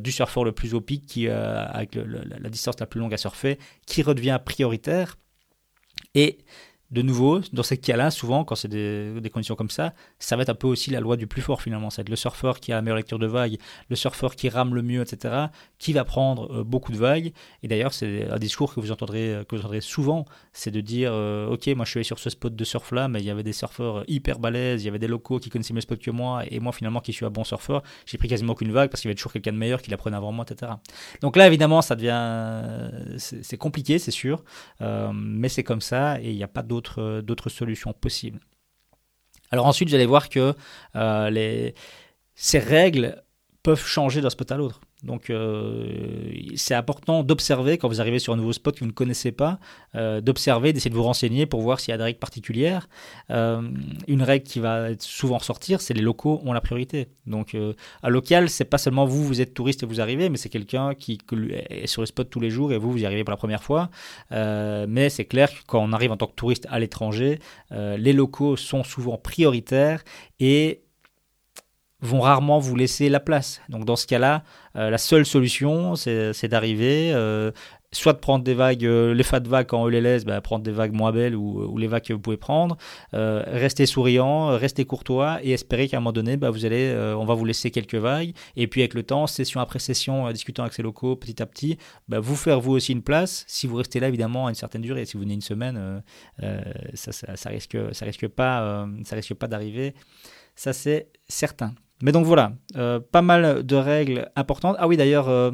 du 0.00 0.12
surfeur 0.12 0.44
le 0.44 0.52
plus 0.52 0.74
au 0.74 0.80
pic, 0.80 1.06
qui, 1.06 1.28
avec 1.28 1.94
la 1.94 2.48
distance 2.48 2.78
la 2.80 2.86
plus 2.86 3.00
longue 3.00 3.14
à 3.14 3.16
surfer, 3.16 3.58
qui 3.86 4.02
redevient 4.02 4.38
prioritaire. 4.44 5.16
Et 6.14 6.38
de 6.90 7.02
nouveau, 7.02 7.40
dans 7.52 7.62
ces 7.62 7.76
cas-là, 7.76 8.10
souvent, 8.10 8.44
quand 8.44 8.56
c'est 8.56 8.68
des, 8.68 9.30
conditions 9.32 9.54
comme 9.54 9.70
ça, 9.70 9.94
ça 10.18 10.34
va 10.34 10.42
être 10.42 10.48
un 10.48 10.54
peu 10.54 10.66
aussi 10.66 10.90
la 10.90 10.98
loi 10.98 11.16
du 11.16 11.28
plus 11.28 11.40
fort 11.40 11.62
finalement. 11.62 11.88
Être 11.96 12.08
le 12.08 12.16
surfeur 12.16 12.58
qui 12.58 12.72
a 12.72 12.76
la 12.76 12.82
meilleure 12.82 12.96
lecture 12.96 13.18
de 13.20 13.26
vagues, 13.26 13.58
le 13.88 13.96
surfeur 13.96 14.34
qui 14.34 14.48
rame 14.48 14.74
le 14.74 14.82
mieux, 14.82 15.00
etc., 15.00 15.46
qui 15.78 15.92
va 15.92 16.04
prendre 16.04 16.52
euh, 16.52 16.64
beaucoup 16.64 16.90
de 16.90 16.96
vagues. 16.96 17.32
Et 17.62 17.68
d'ailleurs, 17.68 17.92
c'est 17.92 18.28
un 18.28 18.38
discours 18.38 18.74
que 18.74 18.80
vous 18.80 18.90
entendrez, 18.90 19.34
euh, 19.34 19.44
que 19.44 19.54
vous 19.54 19.60
entendrez 19.60 19.80
souvent, 19.80 20.24
c'est 20.52 20.72
de 20.72 20.80
dire 20.80 21.12
euh, 21.12 21.48
Ok, 21.48 21.68
moi 21.68 21.84
je 21.84 21.90
suis 21.90 21.98
allé 21.98 22.04
sur 22.04 22.18
ce 22.18 22.28
spot 22.28 22.56
de 22.56 22.64
surf-là, 22.64 23.06
mais 23.06 23.20
il 23.20 23.26
y 23.26 23.30
avait 23.30 23.44
des 23.44 23.52
surfeurs 23.52 24.02
hyper 24.08 24.40
balèzes, 24.40 24.82
il 24.82 24.86
y 24.86 24.88
avait 24.88 24.98
des 24.98 25.08
locaux 25.08 25.38
qui 25.38 25.48
connaissaient 25.48 25.72
mieux 25.72 25.78
le 25.78 25.82
spot 25.82 26.00
que 26.00 26.10
moi, 26.10 26.42
et 26.50 26.58
moi 26.58 26.72
finalement 26.72 27.00
qui 27.00 27.12
suis 27.12 27.24
un 27.24 27.30
bon 27.30 27.44
surfeur, 27.44 27.82
j'ai 28.06 28.18
pris 28.18 28.28
quasiment 28.28 28.52
aucune 28.52 28.72
vague 28.72 28.90
parce 28.90 29.00
qu'il 29.00 29.08
y 29.08 29.10
avait 29.10 29.16
toujours 29.16 29.32
quelqu'un 29.32 29.52
de 29.52 29.58
meilleur 29.58 29.80
qui 29.80 29.90
la 29.90 29.96
avant 30.00 30.32
moi, 30.32 30.44
etc. 30.48 30.72
Donc 31.20 31.36
là, 31.36 31.46
évidemment, 31.46 31.82
ça 31.82 31.94
devient. 31.94 32.90
C'est 33.16 33.56
compliqué, 33.56 33.98
c'est 34.00 34.10
sûr, 34.10 34.42
mais 34.80 35.48
c'est 35.48 35.62
comme 35.62 35.80
ça, 35.80 36.20
et 36.20 36.30
il 36.30 36.36
n'y 36.36 36.42
a 36.42 36.48
pas 36.48 36.62
d'autre 36.62 36.79
d'autres 36.80 37.48
solutions 37.48 37.92
possibles. 37.92 38.40
Alors 39.50 39.66
ensuite, 39.66 39.88
vous 39.88 39.94
allez 39.94 40.06
voir 40.06 40.28
que 40.28 40.54
euh, 40.96 41.70
ces 42.34 42.58
règles 42.58 43.22
peuvent 43.62 43.84
changer 43.84 44.20
d'un 44.20 44.30
spot 44.30 44.52
à 44.52 44.56
l'autre. 44.56 44.80
Donc 45.02 45.30
euh, 45.30 46.32
c'est 46.56 46.74
important 46.74 47.22
d'observer 47.22 47.78
quand 47.78 47.88
vous 47.88 48.00
arrivez 48.00 48.18
sur 48.18 48.32
un 48.32 48.36
nouveau 48.36 48.52
spot 48.52 48.74
que 48.74 48.80
vous 48.80 48.86
ne 48.86 48.92
connaissez 48.92 49.32
pas, 49.32 49.58
euh, 49.94 50.20
d'observer, 50.20 50.72
d'essayer 50.72 50.90
de 50.90 50.94
vous 50.94 51.02
renseigner 51.02 51.46
pour 51.46 51.60
voir 51.62 51.80
s'il 51.80 51.92
y 51.92 51.94
a 51.94 51.98
des 51.98 52.04
règles 52.04 52.18
particulières. 52.18 52.88
Euh, 53.30 53.62
une 54.08 54.22
règle 54.22 54.44
qui 54.44 54.60
va 54.60 54.88
souvent 54.98 55.38
ressortir, 55.38 55.80
c'est 55.80 55.94
les 55.94 56.02
locaux 56.02 56.40
ont 56.44 56.52
la 56.52 56.60
priorité. 56.60 57.08
Donc 57.26 57.56
à 58.02 58.10
local, 58.10 58.50
c'est 58.50 58.64
pas 58.64 58.78
seulement 58.78 59.04
vous, 59.04 59.24
vous 59.24 59.40
êtes 59.40 59.54
touriste 59.54 59.82
et 59.82 59.86
vous 59.86 60.00
arrivez, 60.00 60.28
mais 60.28 60.36
c'est 60.36 60.48
quelqu'un 60.48 60.94
qui 60.94 61.18
est 61.70 61.86
sur 61.86 62.02
le 62.02 62.06
spot 62.06 62.28
tous 62.28 62.40
les 62.40 62.50
jours 62.50 62.72
et 62.72 62.78
vous, 62.78 62.90
vous 62.90 62.98
y 62.98 63.06
arrivez 63.06 63.24
pour 63.24 63.30
la 63.30 63.36
première 63.36 63.62
fois. 63.62 63.90
mais 64.30 65.08
c'est 65.10 65.26
clair 65.26 65.50
que 65.50 65.64
quand 65.66 65.82
on 65.82 65.92
arrive 65.92 66.12
en 66.12 66.16
tant 66.16 66.26
que 66.26 66.34
touriste 66.34 66.66
à 66.70 66.78
l'étranger, 66.78 67.38
les 67.70 68.12
locaux 68.12 68.56
sont 68.56 68.84
souvent 68.84 69.16
prioritaires 69.16 70.02
et 70.40 70.82
vont 72.02 72.20
rarement 72.20 72.58
vous 72.58 72.76
laisser 72.76 73.08
la 73.08 73.20
place. 73.20 73.60
Donc 73.68 73.84
dans 73.84 73.96
ce 73.96 74.06
cas-là, 74.06 74.42
euh, 74.76 74.90
la 74.90 74.98
seule 74.98 75.26
solution, 75.26 75.96
c'est 75.96 76.48
d'arriver, 76.48 77.12
euh, 77.12 77.50
soit 77.92 78.12
de 78.12 78.18
prendre 78.18 78.44
des 78.44 78.54
vagues, 78.54 78.84
euh, 78.84 79.12
les 79.12 79.22
fat 79.22 79.40
vagues 79.40 79.74
en 79.74 79.88
ELS, 79.88 80.24
bah, 80.24 80.40
prendre 80.40 80.64
des 80.64 80.70
vagues 80.70 80.92
moins 80.92 81.12
belles 81.12 81.34
ou, 81.34 81.76
les 81.76 81.88
vagues 81.88 82.04
que 82.04 82.12
vous 82.12 82.20
pouvez 82.20 82.36
prendre, 82.36 82.76
rester 83.12 83.86
souriant, 83.86 84.56
rester 84.56 84.84
courtois 84.84 85.40
et 85.42 85.52
espérer 85.52 85.88
qu'à 85.88 85.96
un 85.96 86.00
moment 86.00 86.12
donné, 86.12 86.36
bah, 86.36 86.50
vous 86.50 86.64
allez, 86.64 86.94
on 87.16 87.24
va 87.24 87.34
vous 87.34 87.44
laisser 87.44 87.70
quelques 87.70 87.96
vagues. 87.96 88.32
Et 88.56 88.66
puis 88.66 88.82
avec 88.82 88.94
le 88.94 89.02
temps, 89.02 89.26
session 89.26 89.60
après 89.60 89.78
session, 89.78 90.30
discutant 90.32 90.62
avec 90.62 90.72
ces 90.72 90.82
locaux 90.82 91.16
petit 91.16 91.42
à 91.42 91.46
petit, 91.46 91.78
bah, 92.08 92.20
vous 92.20 92.36
faire 92.36 92.60
vous 92.60 92.72
aussi 92.72 92.92
une 92.92 93.02
place. 93.02 93.44
Si 93.46 93.66
vous 93.66 93.76
restez 93.76 94.00
là, 94.00 94.08
évidemment, 94.08 94.46
à 94.46 94.50
une 94.50 94.54
certaine 94.54 94.82
durée. 94.82 95.04
Si 95.04 95.14
vous 95.14 95.22
venez 95.22 95.34
une 95.34 95.40
semaine, 95.40 96.02
ça, 96.94 97.12
ça, 97.12 97.36
ça, 97.36 97.50
risque, 97.50 97.76
ça 97.92 98.04
risque 98.04 98.28
pas, 98.28 98.86
ça 99.04 99.16
risque 99.16 99.34
pas 99.34 99.48
d'arriver. 99.48 99.94
Ça 100.54 100.72
c'est 100.72 101.08
certain. 101.28 101.74
Mais 102.02 102.12
donc 102.12 102.24
voilà, 102.24 102.52
euh, 102.76 102.98
pas 102.98 103.20
mal 103.20 103.64
de 103.64 103.76
règles 103.76 104.30
importantes. 104.34 104.76
Ah 104.78 104.88
oui, 104.88 104.96
d'ailleurs, 104.96 105.28
euh, 105.28 105.50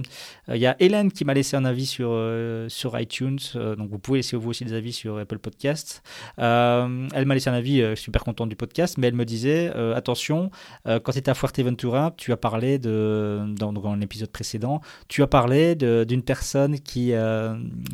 il 0.48 0.58
y 0.58 0.66
a 0.66 0.76
Hélène 0.78 1.10
qui 1.10 1.24
m'a 1.24 1.34
laissé 1.34 1.56
un 1.56 1.64
avis 1.64 1.86
sur, 1.86 2.10
euh, 2.12 2.68
sur 2.68 2.98
iTunes. 2.98 3.38
donc 3.54 3.90
vous 3.90 3.98
pouvez 3.98 4.20
laisser 4.20 4.36
vous 4.36 4.50
aussi 4.50 4.64
des 4.64 4.72
avis 4.72 4.92
sur 4.92 5.18
Apple 5.18 5.38
Podcasts. 5.38 6.02
elle 6.38 7.24
m'a 7.26 7.34
laissé 7.34 7.50
un 7.50 7.54
avis, 7.54 7.96
super 7.96 8.22
contente 8.22 8.48
du 8.48 8.56
podcast, 8.56 8.96
mais 8.98 9.08
elle 9.08 9.14
me 9.14 9.24
disait 9.24 9.72
attention, 9.94 10.50
quand 10.84 11.12
tu 11.12 11.18
étais 11.18 11.30
à 11.30 11.34
Fuerteventura, 11.34 12.14
tu 12.16 12.32
as 12.32 12.36
parlé 12.36 12.78
de, 12.78 13.44
dans, 13.58 13.72
dans 13.72 13.94
l'épisode 13.94 14.30
précédent, 14.30 14.80
tu 15.08 15.22
as 15.22 15.26
parlé 15.26 15.74
d'une 15.74 16.22
personne 16.22 16.78
qui, 16.78 17.12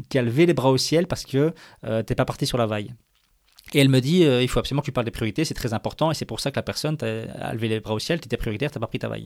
qui 0.08 0.18
a 0.18 0.22
levé 0.22 0.46
les 0.46 0.54
bras 0.54 0.70
au 0.70 0.76
ciel 0.76 1.06
parce 1.06 1.24
que 1.24 1.52
tu 1.82 1.88
n'es 1.88 2.02
pas 2.02 2.24
parti 2.24 2.46
sur 2.46 2.58
la 2.58 2.66
vague. 2.66 2.92
Et 3.74 3.80
elle 3.80 3.88
me 3.88 4.00
dit, 4.00 4.24
euh, 4.24 4.42
il 4.42 4.48
faut 4.48 4.58
absolument 4.58 4.82
que 4.82 4.86
tu 4.86 4.92
parles 4.92 5.04
des 5.04 5.10
priorités, 5.10 5.44
c'est 5.44 5.54
très 5.54 5.72
important, 5.72 6.10
et 6.10 6.14
c'est 6.14 6.24
pour 6.24 6.40
ça 6.40 6.50
que 6.50 6.56
la 6.56 6.62
personne 6.62 6.96
t'a 6.96 7.52
levé 7.52 7.68
les 7.68 7.80
bras 7.80 7.94
au 7.94 7.98
ciel, 7.98 8.20
tu 8.20 8.26
étais 8.26 8.36
prioritaire, 8.36 8.70
tu 8.70 8.78
pas 8.78 8.86
pris 8.86 8.98
ta 8.98 9.08
vague. 9.08 9.24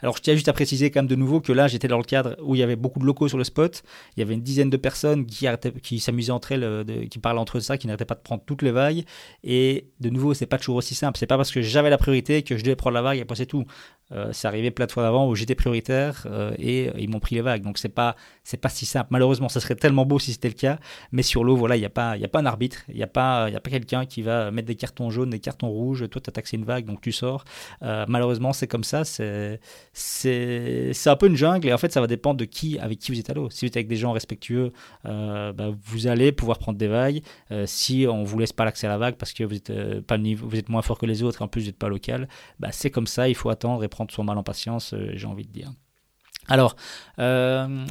Alors 0.00 0.16
je 0.16 0.22
tiens 0.22 0.34
juste 0.34 0.48
à 0.48 0.52
préciser 0.52 0.90
quand 0.90 1.00
même 1.00 1.06
de 1.06 1.16
nouveau 1.16 1.40
que 1.40 1.52
là, 1.52 1.66
j'étais 1.66 1.88
dans 1.88 1.98
le 1.98 2.04
cadre 2.04 2.36
où 2.42 2.54
il 2.54 2.58
y 2.58 2.62
avait 2.62 2.76
beaucoup 2.76 2.98
de 2.98 3.06
locaux 3.06 3.28
sur 3.28 3.38
le 3.38 3.44
spot, 3.44 3.82
il 4.16 4.20
y 4.20 4.22
avait 4.22 4.34
une 4.34 4.42
dizaine 4.42 4.70
de 4.70 4.76
personnes 4.76 5.26
qui, 5.26 6.00
s'amusaient 6.00 6.32
entre 6.32 6.52
elles, 6.52 6.64
euh, 6.64 7.06
qui 7.10 7.18
parlaient 7.18 7.40
entre 7.40 7.58
eux 7.58 7.60
ça, 7.60 7.78
qui 7.78 7.86
n'arrêtaient 7.86 8.04
pas 8.04 8.14
de 8.14 8.20
prendre 8.20 8.42
toutes 8.44 8.62
les 8.62 8.72
vagues, 8.72 9.04
et 9.44 9.86
de 10.00 10.10
nouveau, 10.10 10.34
c'est 10.34 10.46
pas 10.46 10.58
toujours 10.58 10.76
aussi 10.76 10.94
simple, 10.94 11.18
c'est 11.18 11.26
pas 11.26 11.36
parce 11.36 11.50
que 11.50 11.62
j'avais 11.62 11.90
la 11.90 11.98
priorité 11.98 12.42
que 12.42 12.56
je 12.56 12.64
devais 12.64 12.76
prendre 12.76 12.94
la 12.94 13.02
vague, 13.02 13.18
et 13.18 13.22
après 13.22 13.36
c'est 13.36 13.46
tout. 13.46 13.64
Euh, 14.12 14.28
c'est 14.32 14.46
arrivé 14.46 14.70
plein 14.70 14.86
de 14.86 14.92
fois 14.92 15.02
d'avant 15.02 15.28
où 15.28 15.34
j'étais 15.34 15.56
prioritaire 15.56 16.26
euh, 16.30 16.54
et 16.58 16.90
ils 16.96 17.10
m'ont 17.10 17.18
pris 17.18 17.34
les 17.34 17.40
vagues. 17.40 17.62
Donc 17.62 17.76
c'est 17.78 17.88
pas 17.88 18.14
c'est 18.44 18.56
pas 18.56 18.68
si 18.68 18.86
simple. 18.86 19.08
Malheureusement, 19.10 19.48
ça 19.48 19.60
serait 19.60 19.74
tellement 19.74 20.06
beau 20.06 20.18
si 20.20 20.32
c'était 20.32 20.48
le 20.48 20.54
cas. 20.54 20.78
Mais 21.10 21.22
sur 21.22 21.42
l'eau, 21.42 21.56
voilà, 21.56 21.76
il 21.76 21.80
n'y 21.80 21.86
a 21.86 21.90
pas 21.90 22.12
a 22.12 22.28
pas 22.28 22.38
un 22.38 22.46
arbitre, 22.46 22.84
il 22.88 22.96
n'y 22.96 23.02
a 23.02 23.08
pas 23.08 23.46
a 23.46 23.60
pas 23.60 23.70
quelqu'un 23.70 23.85
qui 24.06 24.22
va 24.22 24.50
mettre 24.50 24.68
des 24.68 24.74
cartons 24.74 25.10
jaunes, 25.10 25.30
des 25.30 25.40
cartons 25.40 25.68
rouges. 25.68 26.08
Toi, 26.08 26.20
tu 26.20 26.30
as 26.30 26.32
taxé 26.32 26.56
une 26.56 26.64
vague, 26.64 26.84
donc 26.84 27.00
tu 27.00 27.12
sors. 27.12 27.44
malheureusement, 27.80 28.52
c'est 28.52 28.66
comme 28.66 28.84
ça. 28.84 29.04
C'est 29.04 29.60
un 31.06 31.16
peu 31.16 31.26
une 31.26 31.36
jungle 31.36 31.68
et 31.68 31.72
en 31.72 31.78
fait, 31.78 31.92
ça 31.92 32.00
va 32.00 32.06
dépendre 32.06 32.38
de 32.38 32.44
qui 32.44 32.78
avec 32.78 32.98
qui 32.98 33.12
vous 33.12 33.18
êtes 33.18 33.30
à 33.30 33.34
l'eau. 33.34 33.50
Si 33.50 33.64
vous 33.64 33.68
êtes 33.68 33.76
avec 33.76 33.88
des 33.88 33.96
gens 33.96 34.12
respectueux, 34.12 34.72
bah, 35.04 35.70
vous 35.84 36.06
allez 36.06 36.32
pouvoir 36.32 36.58
prendre 36.58 36.78
des 36.78 36.88
vagues. 36.88 37.22
si 37.64 38.06
on 38.08 38.24
vous 38.24 38.38
laisse 38.38 38.52
pas 38.52 38.64
l'accès 38.64 38.86
à 38.86 38.90
la 38.90 38.98
vague 38.98 39.16
parce 39.16 39.32
que 39.32 39.44
vous 39.44 39.54
êtes 39.54 39.72
pas 40.00 40.16
vous 40.34 40.56
êtes 40.56 40.68
moins 40.68 40.82
fort 40.82 40.98
que 40.98 41.06
les 41.06 41.22
autres, 41.22 41.40
et 41.40 41.44
en 41.44 41.48
plus 41.48 41.62
vous 41.62 41.66
n'êtes 41.68 41.78
pas 41.78 41.88
local, 41.88 42.28
bah, 42.58 42.68
c'est 42.72 42.90
comme 42.90 43.06
ça. 43.06 43.28
Il 43.28 43.34
faut 43.34 43.50
attendre 43.50 43.84
et 43.84 43.88
prendre 43.88 44.10
son 44.12 44.24
mal 44.24 44.38
en 44.38 44.42
patience, 44.42 44.94
euh, 44.94 45.10
j'ai 45.14 45.26
envie 45.26 45.44
de 45.44 45.52
dire. 45.52 45.72
Alors, 46.48 46.76
euh, 47.18 47.84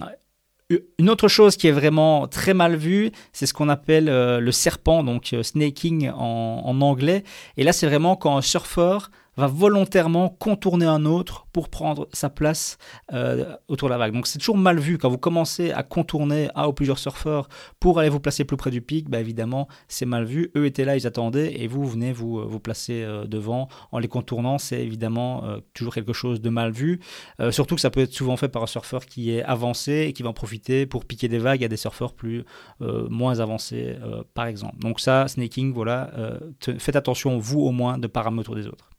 une 0.69 1.09
autre 1.09 1.27
chose 1.27 1.57
qui 1.57 1.67
est 1.67 1.71
vraiment 1.71 2.27
très 2.27 2.53
mal 2.53 2.75
vue, 2.75 3.11
c'est 3.33 3.45
ce 3.45 3.53
qu'on 3.53 3.69
appelle 3.69 4.09
euh, 4.09 4.39
le 4.39 4.51
serpent, 4.51 5.03
donc 5.03 5.35
snaking 5.41 6.09
en, 6.09 6.81
anglais. 6.81 7.23
Et 7.57 7.63
là, 7.63 7.71
c'est 7.71 7.87
vraiment 7.87 8.15
quand 8.15 8.35
un 8.35 8.41
surfeur 8.41 9.11
va 9.37 9.47
volontairement 9.47 10.29
contourner 10.29 10.85
un 10.85 11.05
autre 11.05 11.47
pour 11.51 11.69
prendre 11.69 12.07
sa 12.13 12.29
place 12.29 12.77
euh, 13.13 13.55
autour 13.67 13.89
de 13.89 13.93
la 13.93 13.97
vague. 13.97 14.13
Donc 14.13 14.27
c'est 14.27 14.39
toujours 14.39 14.57
mal 14.57 14.79
vu 14.79 14.97
quand 14.97 15.09
vous 15.09 15.17
commencez 15.17 15.71
à 15.71 15.83
contourner 15.83 16.49
un 16.55 16.67
ou 16.67 16.73
plusieurs 16.73 16.99
surfeurs 16.99 17.47
pour 17.79 17.99
aller 17.99 18.09
vous 18.09 18.19
placer 18.19 18.43
plus 18.43 18.57
près 18.57 18.71
du 18.71 18.81
pic. 18.81 19.09
Bah 19.09 19.19
évidemment, 19.19 19.67
c'est 19.87 20.05
mal 20.05 20.25
vu. 20.25 20.51
Eux 20.55 20.65
étaient 20.65 20.85
là, 20.85 20.95
ils 20.95 21.07
attendaient 21.07 21.61
et 21.61 21.67
vous 21.67 21.85
venez 21.85 22.11
vous, 22.11 22.47
vous 22.47 22.59
placer 22.59 23.03
euh, 23.03 23.25
devant 23.25 23.67
en 23.91 23.99
les 23.99 24.07
contournant. 24.07 24.57
C'est 24.57 24.81
évidemment 24.81 25.45
euh, 25.45 25.59
toujours 25.73 25.93
quelque 25.93 26.13
chose 26.13 26.41
de 26.41 26.49
mal 26.49 26.71
vu. 26.71 26.99
surtout 27.51 27.75
que 27.75 27.81
ça 27.81 27.89
peut 27.89 28.01
être 28.01 28.13
souvent 28.13 28.37
fait 28.37 28.49
par 28.49 28.63
un 28.63 28.67
surfeur 28.67 29.05
qui 29.05 29.31
est 29.31 29.43
avancé 29.43 30.05
et 30.07 30.13
qui 30.13 30.23
va 30.23 30.29
en 30.29 30.33
profiter 30.33 30.85
pour 30.85 31.05
piquer 31.05 31.27
des 31.27 31.37
vagues 31.37 31.63
à 31.63 31.67
des 31.67 31.77
surfeurs 31.77 32.13
plus 32.13 32.43
moins 32.79 33.39
avancés, 33.39 33.95
par 34.33 34.47
exemple. 34.47 34.77
Donc 34.79 34.99
ça, 34.99 35.27
snaking, 35.27 35.73
voilà, 35.73 36.11
faites 36.77 36.95
attention 36.95 37.37
vous 37.37 37.61
au 37.61 37.71
moins 37.71 37.97
de 37.97 38.07
pas 38.07 38.21
ramener 38.21 38.41
autour 38.41 38.55
des 38.55 38.67
autres. 38.67 38.89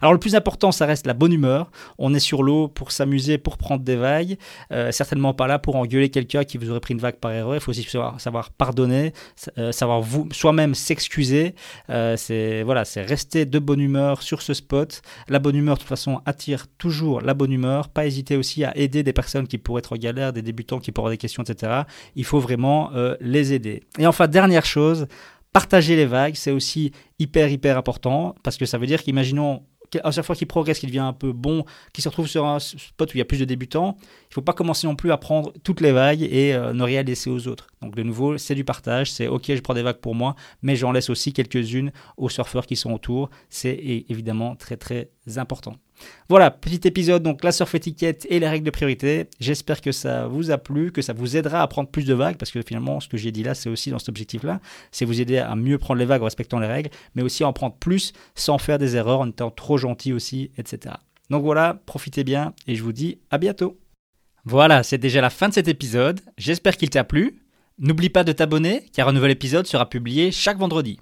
Alors 0.00 0.12
le 0.12 0.18
plus 0.18 0.34
important, 0.34 0.72
ça 0.72 0.86
reste 0.86 1.06
la 1.06 1.14
bonne 1.14 1.32
humeur. 1.32 1.70
On 1.98 2.14
est 2.14 2.20
sur 2.20 2.42
l'eau 2.42 2.68
pour 2.68 2.92
s'amuser, 2.92 3.38
pour 3.38 3.56
prendre 3.56 3.82
des 3.82 3.96
vagues. 3.96 4.36
Euh, 4.72 4.92
certainement 4.92 5.34
pas 5.34 5.46
là 5.46 5.58
pour 5.58 5.76
engueuler 5.76 6.10
quelqu'un 6.10 6.44
qui 6.44 6.58
vous 6.58 6.70
aurait 6.70 6.80
pris 6.80 6.94
une 6.94 7.00
vague 7.00 7.16
par 7.16 7.32
erreur. 7.32 7.54
Il 7.54 7.60
faut 7.60 7.70
aussi 7.70 7.86
savoir, 8.18 8.50
pardonner, 8.50 9.12
euh, 9.58 9.72
savoir 9.72 10.00
vous 10.00 10.28
soi-même 10.32 10.74
s'excuser. 10.74 11.54
Euh, 11.90 12.16
c'est 12.16 12.62
voilà, 12.62 12.84
c'est 12.84 13.02
rester 13.02 13.46
de 13.46 13.58
bonne 13.58 13.80
humeur 13.80 14.22
sur 14.22 14.42
ce 14.42 14.54
spot. 14.54 15.02
La 15.28 15.38
bonne 15.38 15.56
humeur, 15.56 15.76
de 15.76 15.80
toute 15.80 15.88
façon, 15.88 16.20
attire 16.26 16.66
toujours 16.78 17.20
la 17.20 17.34
bonne 17.34 17.52
humeur. 17.52 17.88
Pas 17.88 18.06
hésiter 18.06 18.36
aussi 18.36 18.64
à 18.64 18.76
aider 18.76 19.02
des 19.02 19.12
personnes 19.12 19.46
qui 19.46 19.58
pourraient 19.58 19.80
être 19.80 19.92
en 19.92 19.96
galère, 19.96 20.32
des 20.32 20.42
débutants 20.42 20.78
qui 20.78 20.92
pourraient 20.92 21.02
avoir 21.02 21.12
des 21.12 21.18
questions, 21.18 21.42
etc. 21.42 21.82
Il 22.16 22.24
faut 22.24 22.40
vraiment 22.40 22.90
les 23.20 23.52
aider. 23.52 23.82
Et 23.98 24.06
enfin, 24.06 24.28
dernière 24.28 24.64
chose, 24.64 25.06
Partager 25.52 25.96
les 25.96 26.06
vagues, 26.06 26.34
c'est 26.34 26.50
aussi 26.50 26.92
hyper, 27.18 27.50
hyper 27.50 27.76
important 27.76 28.34
parce 28.42 28.56
que 28.56 28.64
ça 28.64 28.78
veut 28.78 28.86
dire 28.86 29.02
qu'imaginons 29.02 29.62
à 30.02 30.10
chaque 30.10 30.24
fois 30.24 30.34
qu'il 30.34 30.46
progresse, 30.46 30.78
qu'il 30.78 30.88
devient 30.88 31.00
un 31.00 31.12
peu 31.12 31.32
bon, 31.32 31.64
qu'il 31.92 32.02
se 32.02 32.08
retrouve 32.08 32.26
sur 32.26 32.46
un 32.46 32.58
spot 32.58 33.12
où 33.12 33.16
il 33.16 33.18
y 33.18 33.22
a 33.22 33.24
plus 33.24 33.38
de 33.38 33.44
débutants, 33.44 33.96
il 34.00 34.30
ne 34.30 34.34
faut 34.34 34.42
pas 34.42 34.52
commencer 34.52 34.86
non 34.86 34.96
plus 34.96 35.12
à 35.12 35.18
prendre 35.18 35.52
toutes 35.62 35.80
les 35.80 35.92
vagues 35.92 36.22
et 36.22 36.54
euh, 36.54 36.72
ne 36.72 36.82
rien 36.82 37.02
laisser 37.02 37.30
aux 37.30 37.48
autres. 37.48 37.66
Donc 37.82 37.94
de 37.94 38.02
nouveau, 38.02 38.38
c'est 38.38 38.54
du 38.54 38.64
partage, 38.64 39.12
c'est 39.12 39.28
ok, 39.28 39.44
je 39.48 39.60
prends 39.60 39.74
des 39.74 39.82
vagues 39.82 40.00
pour 40.00 40.14
moi, 40.14 40.34
mais 40.62 40.76
j'en 40.76 40.92
laisse 40.92 41.10
aussi 41.10 41.32
quelques-unes 41.32 41.92
aux 42.16 42.28
surfeurs 42.28 42.66
qui 42.66 42.76
sont 42.76 42.92
autour. 42.92 43.30
C'est 43.50 43.78
évidemment 44.08 44.56
très 44.56 44.76
très 44.76 45.10
important. 45.36 45.74
Voilà, 46.28 46.50
petit 46.50 46.86
épisode, 46.86 47.22
donc 47.22 47.44
la 47.44 47.52
surf 47.52 47.74
étiquette 47.74 48.26
et 48.30 48.40
les 48.40 48.48
règles 48.48 48.64
de 48.64 48.70
priorité. 48.70 49.28
J'espère 49.40 49.80
que 49.80 49.92
ça 49.92 50.26
vous 50.26 50.50
a 50.50 50.58
plu, 50.58 50.92
que 50.92 51.02
ça 51.02 51.12
vous 51.12 51.36
aidera 51.36 51.62
à 51.62 51.66
prendre 51.66 51.88
plus 51.88 52.04
de 52.04 52.14
vagues, 52.14 52.36
parce 52.36 52.50
que 52.50 52.62
finalement, 52.62 53.00
ce 53.00 53.08
que 53.08 53.16
j'ai 53.16 53.32
dit 53.32 53.42
là, 53.42 53.54
c'est 53.54 53.68
aussi 53.68 53.90
dans 53.90 53.98
cet 53.98 54.08
objectif-là, 54.08 54.60
c'est 54.90 55.04
vous 55.04 55.20
aider 55.20 55.38
à 55.38 55.54
mieux 55.56 55.78
prendre 55.78 55.98
les 55.98 56.06
vagues 56.06 56.22
en 56.22 56.26
respectant 56.26 56.58
les 56.58 56.66
règles, 56.66 56.90
mais 57.14 57.22
aussi 57.22 57.44
à 57.44 57.48
en 57.48 57.52
prendre 57.52 57.74
plus 57.74 58.12
sans 58.34 58.58
faire 58.58 58.78
des 58.78 58.96
erreurs, 58.96 59.20
en 59.20 59.28
étant 59.28 59.50
trop 59.50 59.76
gentil 59.76 60.12
aussi, 60.12 60.50
etc. 60.56 60.94
Donc 61.30 61.44
voilà, 61.44 61.80
profitez 61.86 62.24
bien 62.24 62.52
et 62.66 62.74
je 62.74 62.82
vous 62.82 62.92
dis 62.92 63.18
à 63.30 63.38
bientôt. 63.38 63.78
Voilà, 64.44 64.82
c'est 64.82 64.98
déjà 64.98 65.20
la 65.20 65.30
fin 65.30 65.48
de 65.48 65.54
cet 65.54 65.68
épisode. 65.68 66.20
J'espère 66.36 66.76
qu'il 66.76 66.90
t'a 66.90 67.04
plu. 67.04 67.42
N'oublie 67.78 68.10
pas 68.10 68.24
de 68.24 68.32
t'abonner, 68.32 68.84
car 68.92 69.08
un 69.08 69.12
nouvel 69.12 69.30
épisode 69.30 69.66
sera 69.66 69.88
publié 69.88 70.30
chaque 70.30 70.58
vendredi. 70.58 70.98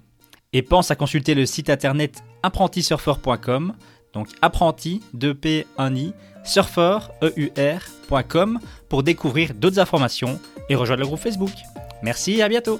Et 0.53 0.61
pense 0.61 0.91
à 0.91 0.95
consulter 0.95 1.33
le 1.33 1.45
site 1.45 1.69
internet 1.69 2.23
apprentisurfer.com 2.43 3.73
donc 4.13 4.27
apprenti, 4.41 5.01
2P, 5.15 5.65
1I, 5.77 6.13
surfer, 6.43 6.99
EUR.com 7.21 8.59
pour 8.89 9.03
découvrir 9.03 9.53
d'autres 9.53 9.79
informations 9.79 10.39
et 10.69 10.75
rejoindre 10.75 11.01
le 11.01 11.07
groupe 11.07 11.19
Facebook. 11.19 11.53
Merci 12.03 12.33
et 12.33 12.43
à 12.43 12.49
bientôt 12.49 12.79